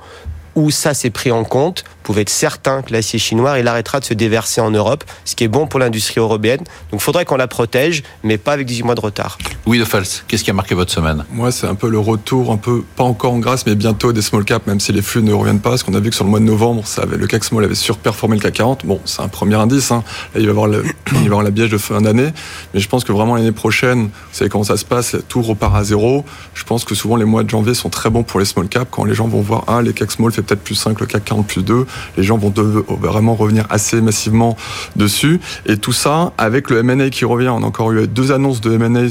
[0.56, 4.06] où ça s'est pris en compte, pouvez être certain que l'acier chinois, il arrêtera de
[4.06, 6.60] se déverser en Europe, ce qui est bon pour l'industrie européenne.
[6.92, 9.38] Donc il faudrait qu'on la protège, mais pas avec 18 mois de retard.
[9.66, 11.26] Oui, de Fals, qu'est-ce qui a marqué votre semaine?
[11.32, 14.22] Moi, c'est un peu le retour, un peu, pas encore en grâce, mais bientôt des
[14.22, 16.24] small caps, même si les flux ne reviennent pas, parce qu'on a vu que sur
[16.24, 18.86] le mois de novembre, ça avait, le CAC Small avait surperformé le CAC 40.
[18.86, 20.04] Bon, c'est un premier indice, hein.
[20.36, 22.30] Là, il va y avoir, le, il va y avoir la biège de fin d'année,
[22.74, 25.76] mais je pense que vraiment l'année prochaine, vous savez comment ça se passe, tout repart
[25.76, 26.24] à zéro.
[26.54, 28.88] Je pense que souvent les mois de janvier sont très bons pour les small caps,
[28.92, 31.26] quand les gens vont voir, ah, les CAC Small fait peut-être plus 5, le CAC
[31.26, 31.88] 40 plus 2,
[32.18, 32.54] les gens vont
[33.02, 34.56] vraiment revenir assez massivement
[34.96, 35.40] dessus.
[35.66, 38.74] Et tout ça, avec le M&A qui revient, on a encore eu deux annonces de
[38.74, 39.10] M&A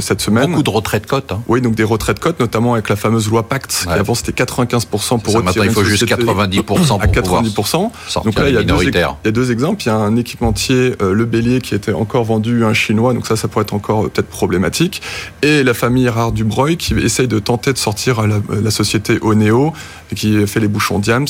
[0.00, 0.50] cette semaine.
[0.50, 1.32] Beaucoup de retraits de cotes.
[1.32, 1.42] Hein.
[1.48, 4.44] Oui, donc des retraits de cotes, notamment avec la fameuse loi Pacte, qui avant c'était
[4.44, 7.90] 95% pour ça, Maintenant, il faut juste 90% pour à 90%.
[8.24, 9.82] Donc là, il y, a deux, il y a deux exemples.
[9.84, 13.14] Il y a un équipementier, euh, le Bélier, qui était encore vendu à un Chinois,
[13.14, 15.02] donc ça, ça pourrait être encore euh, peut-être problématique.
[15.42, 19.72] Et la famille Rare Dubreuil, qui essaye de tenter de sortir la, la société Oneo,
[20.14, 21.26] qui fait les bouchons Diams.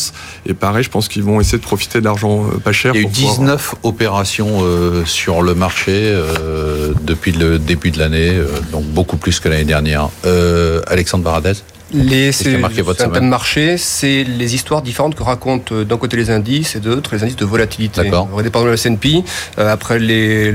[0.47, 2.95] Et pareil, je pense qu'ils vont essayer de profiter de l'argent euh, pas cher.
[2.95, 7.99] Il y a eu 19 opérations euh, sur le marché euh, depuis le début de
[7.99, 8.39] l'année,
[8.72, 10.09] donc beaucoup plus que l'année dernière.
[10.87, 11.55] Alexandre Baradez
[11.93, 16.91] les thème marché, c'est les histoires différentes que racontent d'un côté les indices et de
[16.91, 18.03] l'autre les indices de volatilité.
[18.03, 18.28] D'accord.
[18.53, 19.22] Par le S&P,
[19.57, 20.53] après les,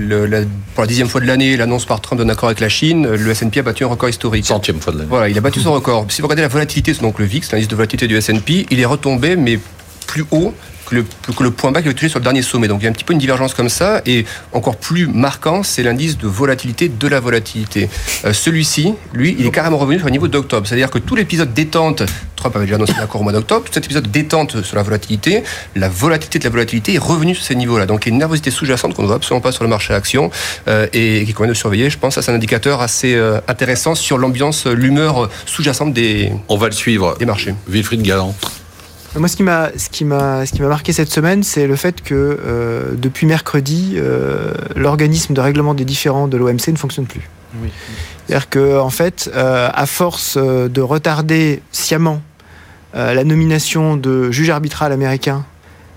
[0.74, 3.32] pour la dixième fois de l'année, l'annonce par Trump d'un accord avec la Chine, le
[3.32, 4.46] S&P a battu un record historique.
[4.46, 5.10] Centième fois de l'année.
[5.10, 6.06] Voilà, il a battu son record.
[6.10, 8.86] Si vous regardez la volatilité, donc le VIX, l'indice de volatilité du S&P, il est
[8.86, 9.60] retombé, mais
[10.08, 10.54] plus haut
[10.92, 12.68] que le, que le point bas qu'il avait touché sur le dernier sommet.
[12.68, 14.02] Donc il y a un petit peu une divergence comme ça.
[14.06, 17.90] Et encore plus marquant, c'est l'indice de volatilité de la volatilité.
[18.26, 20.68] Euh, celui-ci, lui, il est carrément revenu sur le niveau d'octobre.
[20.68, 22.04] C'est-à-dire que tout l'épisode détente,
[22.36, 25.44] Trump avait déjà annoncé l'accord au mois d'octobre, tout cet épisode détente sur la volatilité,
[25.76, 27.86] la volatilité de la volatilité est revenue sur ces niveaux-là.
[27.86, 29.94] Donc il y a une nervosité sous-jacente qu'on ne voit absolument pas sur le marché
[29.94, 30.32] action
[30.68, 31.90] euh, et, qui convient de surveiller.
[31.90, 36.58] Je pense que c'est un indicateur assez euh, intéressant sur l'ambiance, l'humeur sous-jacente des, On
[36.58, 37.16] va le suivre.
[37.18, 37.54] des marchés.
[37.68, 38.36] Wilfried Galland.
[39.16, 41.76] Moi, ce qui m'a, ce qui m'a, ce qui m'a marqué cette semaine, c'est le
[41.76, 47.08] fait que euh, depuis mercredi, euh, l'organisme de règlement des différends de l'OMC ne fonctionne
[47.08, 47.30] plus.
[47.62, 47.70] Oui.
[48.26, 52.22] C'est-à-dire que, en fait, euh, à force de retarder sciemment
[52.94, 55.46] la nomination de juge arbitral américain,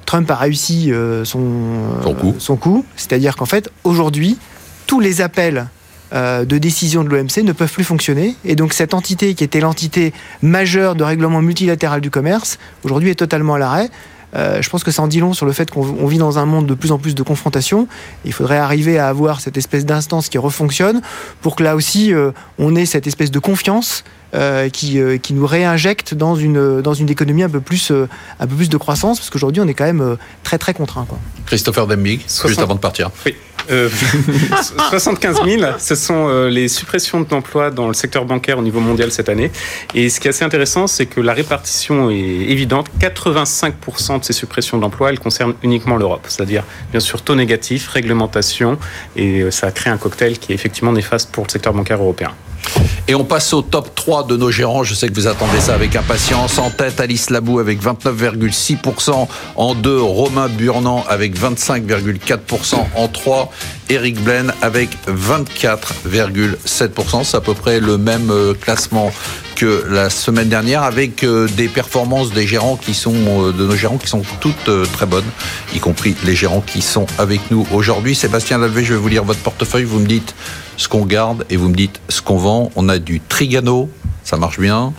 [0.06, 0.92] Trump a réussi
[1.24, 2.34] son, son coup.
[2.38, 2.86] Son coup.
[2.94, 4.38] C'est-à-dire qu'en fait, aujourd'hui,
[4.86, 5.66] tous les appels
[6.12, 8.36] euh, de décision de l'OMC ne peuvent plus fonctionner.
[8.44, 13.16] Et donc cette entité qui était l'entité majeure de règlement multilatéral du commerce, aujourd'hui est
[13.16, 13.90] totalement à l'arrêt.
[14.34, 16.44] Euh, je pense que ça en dit long sur le fait qu'on vit dans un
[16.44, 17.86] monde de plus en plus de confrontation.
[18.24, 21.02] Il faudrait arriver à avoir cette espèce d'instance qui refonctionne
[21.40, 24.04] pour que là aussi euh, on ait cette espèce de confiance
[24.72, 28.68] qui, qui, nous réinjecte dans une, dans une économie un peu plus, un peu plus
[28.68, 31.04] de croissance, parce qu'aujourd'hui on est quand même très très contraint.
[31.08, 31.20] Quoi.
[31.46, 33.12] Christopher Dembig, juste avant de partir.
[33.24, 33.36] Oui.
[33.68, 38.80] 75 euh, 000, ce sont euh, les suppressions d'emplois dans le secteur bancaire au niveau
[38.80, 39.50] mondial cette année.
[39.94, 42.86] Et ce qui est assez intéressant, c'est que la répartition est évidente.
[43.00, 46.26] 85% de ces suppressions d'emplois, elles concernent uniquement l'Europe.
[46.28, 48.78] C'est-à-dire, bien sûr, taux négatif, réglementation,
[49.16, 52.32] et euh, ça crée un cocktail qui est effectivement néfaste pour le secteur bancaire européen.
[53.06, 54.82] Et on passe au top 3 de nos gérants.
[54.82, 56.58] Je sais que vous attendez ça avec impatience.
[56.58, 59.28] En tête, Alice Labou avec 29,6%.
[59.56, 62.76] En 2, Romain Burnand avec 25,4%.
[62.96, 63.52] En 3,
[63.90, 67.24] Eric Blaine avec 24,7%.
[67.24, 69.12] C'est à peu près le même euh, classement
[69.54, 73.76] que la semaine dernière avec euh, des performances des gérants qui sont euh, de nos
[73.76, 75.24] gérants qui sont toutes très bonnes,
[75.74, 78.14] y compris les gérants qui sont avec nous aujourd'hui.
[78.14, 79.84] Sébastien Lalvé, je vais vous lire votre portefeuille.
[79.84, 80.34] Vous me dites
[80.76, 82.70] ce qu'on garde et vous me dites ce qu'on vend.
[82.76, 83.88] On a du Trigano,
[84.24, 84.92] ça marche bien.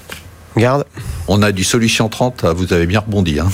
[0.57, 0.85] Garde.
[1.27, 3.39] On a du Solution 30, ah, vous avez bien rebondi.
[3.39, 3.49] Hein.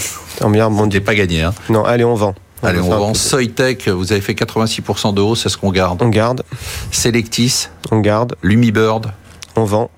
[0.50, 1.00] bien rebondi.
[1.00, 1.42] pas gagné.
[1.42, 1.54] Hein.
[1.70, 2.36] Non, allez, on vend.
[2.62, 3.14] allez, on vend.
[3.14, 6.44] Soitec, vous avez fait 86% de hausse, c'est ce qu'on garde On garde.
[6.92, 7.70] Selectis.
[7.92, 8.36] On garde.
[8.44, 9.12] Lumibird.
[9.56, 9.90] On vend.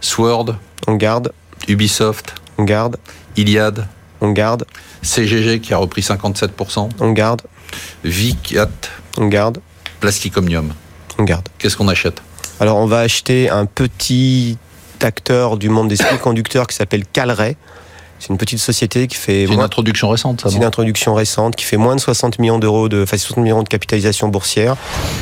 [0.00, 0.56] Sword.
[0.86, 1.32] On garde.
[1.68, 2.34] Ubisoft.
[2.56, 2.96] On garde.
[3.36, 3.86] Iliad.
[4.20, 4.64] On garde.
[5.02, 6.90] CGG qui a repris 57%.
[7.00, 7.42] On garde.
[8.04, 8.68] Vicat.
[9.16, 9.58] On garde.
[10.00, 10.72] Plasticomnium
[11.18, 11.48] on garde.
[11.58, 12.22] Qu'est-ce qu'on achète?
[12.60, 14.56] Alors, on va acheter un petit
[15.00, 17.56] acteur du monde des semi-conducteurs qui s'appelle Calray.
[18.18, 19.46] C'est une petite société qui fait.
[19.46, 20.48] C'est une introduction récente, ça.
[20.48, 23.62] C'est une introduction récente qui fait moins de 60 millions d'euros de, enfin 60 millions
[23.62, 24.76] de capitalisation boursière.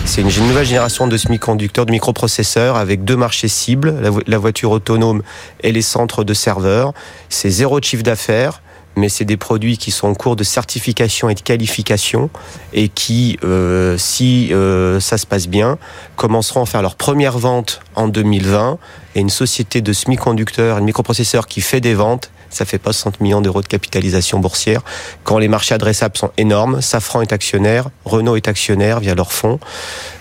[0.05, 3.95] C'est une, nouvelle génération de semi-conducteurs, de microprocesseurs avec deux marchés cibles,
[4.27, 5.23] la, voiture autonome
[5.63, 6.93] et les centres de serveurs.
[7.29, 8.63] C'est zéro chiffre d'affaires
[8.99, 12.31] mais c'est des produits qui sont en cours de certification et de qualification
[12.73, 15.77] et qui, euh, si euh, ça se passe bien,
[16.17, 18.79] commenceront à faire leur première vente en 2020.
[19.15, 23.21] Et une société de semi-conducteurs, un microprocesseur qui fait des ventes, ça fait pas 60
[23.21, 24.83] millions d'euros de capitalisation boursière.
[25.25, 29.59] Quand les marchés adressables sont énormes, Safran est actionnaire, Renault est actionnaire via leurs fonds.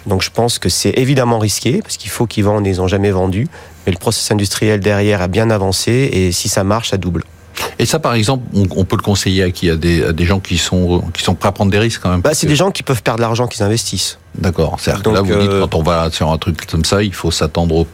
[0.06, 3.12] Donc je pense que c'est évidemment risqué parce qu'il faut qu'ils vendent, ils n'ont jamais
[3.12, 3.48] vendu.
[3.86, 7.24] Mais le processus industriel derrière a bien avancé et si ça marche, ça double.
[7.80, 9.70] Et ça, par exemple, on, peut le conseiller à qui?
[9.70, 12.22] À des, des, gens qui sont, qui sont prêts à prendre des risques quand même?
[12.22, 14.18] Bah, C'est des gens qui peuvent perdre l'argent qu'ils investissent.
[14.38, 14.78] D'accord.
[14.80, 17.14] C'est-à-dire que là, vous dites, euh, quand on va sur un truc comme ça, il
[17.14, 17.88] faut s'attendre au...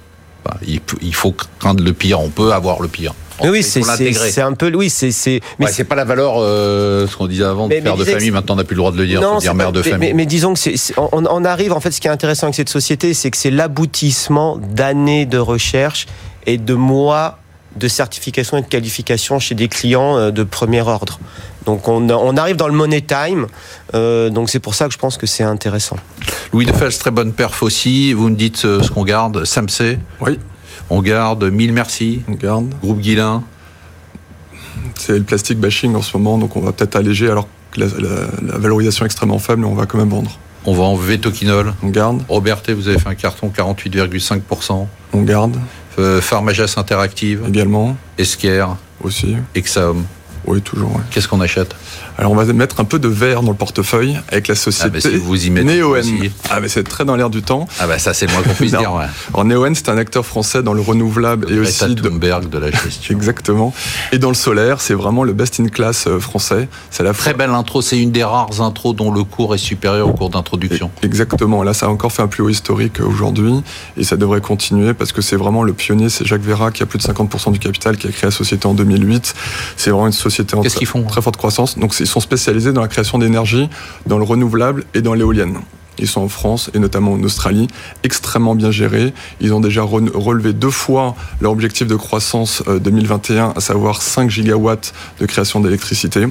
[0.44, 2.20] Bah, il faut craindre le pire.
[2.20, 3.14] On peut avoir le pire.
[3.44, 7.44] Oui, c'est un peu, oui, c'est, mais c'est pas la valeur, euh, ce qu'on disait
[7.44, 8.32] avant, de père de famille.
[8.32, 9.22] Maintenant, on n'a plus le droit de le dire.
[9.22, 10.14] Non, dire mère de famille.
[10.14, 11.74] Mais, disons que c'est, on, on, arrive.
[11.74, 15.38] En fait, ce qui est intéressant avec cette société, c'est que c'est l'aboutissement d'années de
[15.38, 16.08] recherche
[16.46, 17.38] et de mois
[17.76, 21.20] de certification et de qualification chez des clients euh, de premier ordre.
[21.66, 23.48] Donc on, on arrive dans le money time,
[23.94, 25.96] euh, donc c'est pour ça que je pense que c'est intéressant.
[26.52, 28.14] Louis Defels, très bonne perf aussi.
[28.14, 29.46] Vous me dites ce qu'on garde.
[29.46, 30.38] Samsé Oui.
[30.94, 32.22] On garde Mille Merci.
[32.28, 32.76] On garde.
[32.84, 33.44] Groupe Guilin.
[34.96, 38.58] C'est le plastique bashing en ce moment, donc on va peut-être alléger alors que la,
[38.58, 40.38] valorisation est extrêmement faible, mais on va quand même vendre.
[40.66, 41.74] On vend Vetoquinol.
[41.82, 42.22] On garde.
[42.28, 44.86] Roberté, vous avez fait un carton 48,5%.
[45.14, 45.58] On garde.
[45.98, 46.20] Euh,
[46.76, 47.44] Interactive.
[47.48, 47.96] Également.
[48.18, 48.76] Esquire.
[49.02, 49.38] Aussi.
[49.56, 50.04] Exaom.
[50.46, 51.00] Oui, toujours.
[51.12, 51.76] Qu'est-ce qu'on achète?
[52.18, 55.10] Alors on va mettre un peu de vert dans le portefeuille avec la société ah
[55.10, 55.82] bah vous y mettez
[56.50, 57.68] Ah mais c'est très dans l'air du temps.
[57.80, 58.94] Ah bah ça c'est le moins qu'on puisse dire.
[58.94, 59.06] Ouais.
[59.34, 62.02] Alors Neoen c'est un acteur français dans le renouvelable et aussi de...
[62.02, 63.16] de la gestion.
[63.16, 63.74] Exactement.
[64.12, 66.68] Et dans le solaire c'est vraiment le best in class euh, français.
[66.90, 67.82] C'est la très belle intro.
[67.82, 70.92] C'est une des rares intros dont le cours est supérieur au cours d'introduction.
[71.04, 71.64] Exactement.
[71.64, 73.64] Là ça a encore fait un plus haut historique euh, aujourd'hui
[73.98, 76.10] et ça devrait continuer parce que c'est vraiment le pionnier.
[76.10, 78.68] C'est Jacques Vera qui a plus de 50% du capital qui a créé la société
[78.68, 79.34] en 2008.
[79.78, 81.78] C'est vraiment une société en très, font, très forte croissance.
[81.78, 83.70] Donc ils sont spécialisés dans la création d'énergie,
[84.06, 85.58] dans le renouvelable et dans l'éolienne.
[86.00, 87.68] Ils sont en France et notamment en Australie,
[88.04, 89.14] extrêmement bien gérés.
[89.40, 94.30] Ils ont déjà relevé deux fois leur objectif de croissance 2021, euh, à savoir 5
[94.30, 96.28] gigawatts de création d'électricité.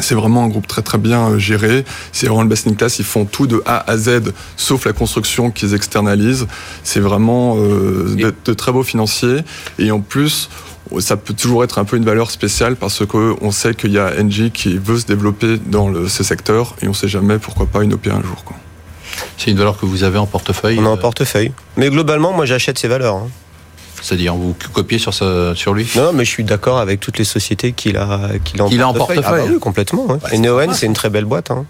[0.00, 1.84] C'est vraiment un groupe très très bien euh, géré.
[2.12, 2.98] C'est vraiment le best in class.
[2.98, 6.46] Ils font tout de A à Z, sauf la construction qu'ils externalisent.
[6.82, 9.40] C'est vraiment euh, de, de, très beaux financiers.
[9.78, 10.48] Et en plus,
[11.00, 14.12] ça peut toujours être un peu une valeur spéciale parce qu'on sait qu'il y a
[14.20, 17.66] Engie qui veut se développer dans le, ce secteur et on ne sait jamais pourquoi
[17.66, 18.44] pas une OP un jour.
[19.38, 21.52] C'est une valeur que vous avez en portefeuille On a en portefeuille.
[21.76, 23.16] Mais globalement, moi j'achète ces valeurs.
[23.16, 23.28] Hein.
[24.02, 25.88] C'est-à-dire, vous copiez sur, sur lui?
[25.96, 29.24] Non, mais je suis d'accord avec toutes les sociétés qu'il a, qu'il a, en portefeuille.
[29.26, 30.06] Ah bah oui, complètement.
[30.30, 31.50] et Neoen, c'est une très belle boîte.
[31.50, 31.64] Hein.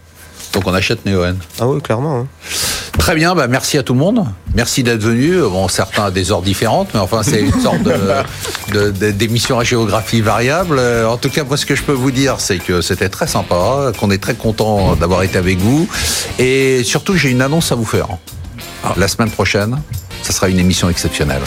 [0.57, 1.37] Donc on achète Neoen.
[1.61, 2.21] Ah oui, clairement.
[2.21, 2.27] Hein.
[2.97, 4.25] Très bien, bah merci à tout le monde.
[4.55, 5.39] Merci d'être venu.
[5.43, 7.83] Bon, certains à des heures différentes, mais enfin c'est une sorte
[9.19, 10.79] d'émission à géographie variable.
[10.79, 13.27] Euh, en tout cas, moi ce que je peux vous dire, c'est que c'était très
[13.27, 15.87] sympa, qu'on est très content d'avoir été avec vous,
[16.39, 18.09] et surtout j'ai une annonce à vous faire.
[18.97, 19.77] La semaine prochaine,
[20.23, 21.43] ça sera une émission exceptionnelle.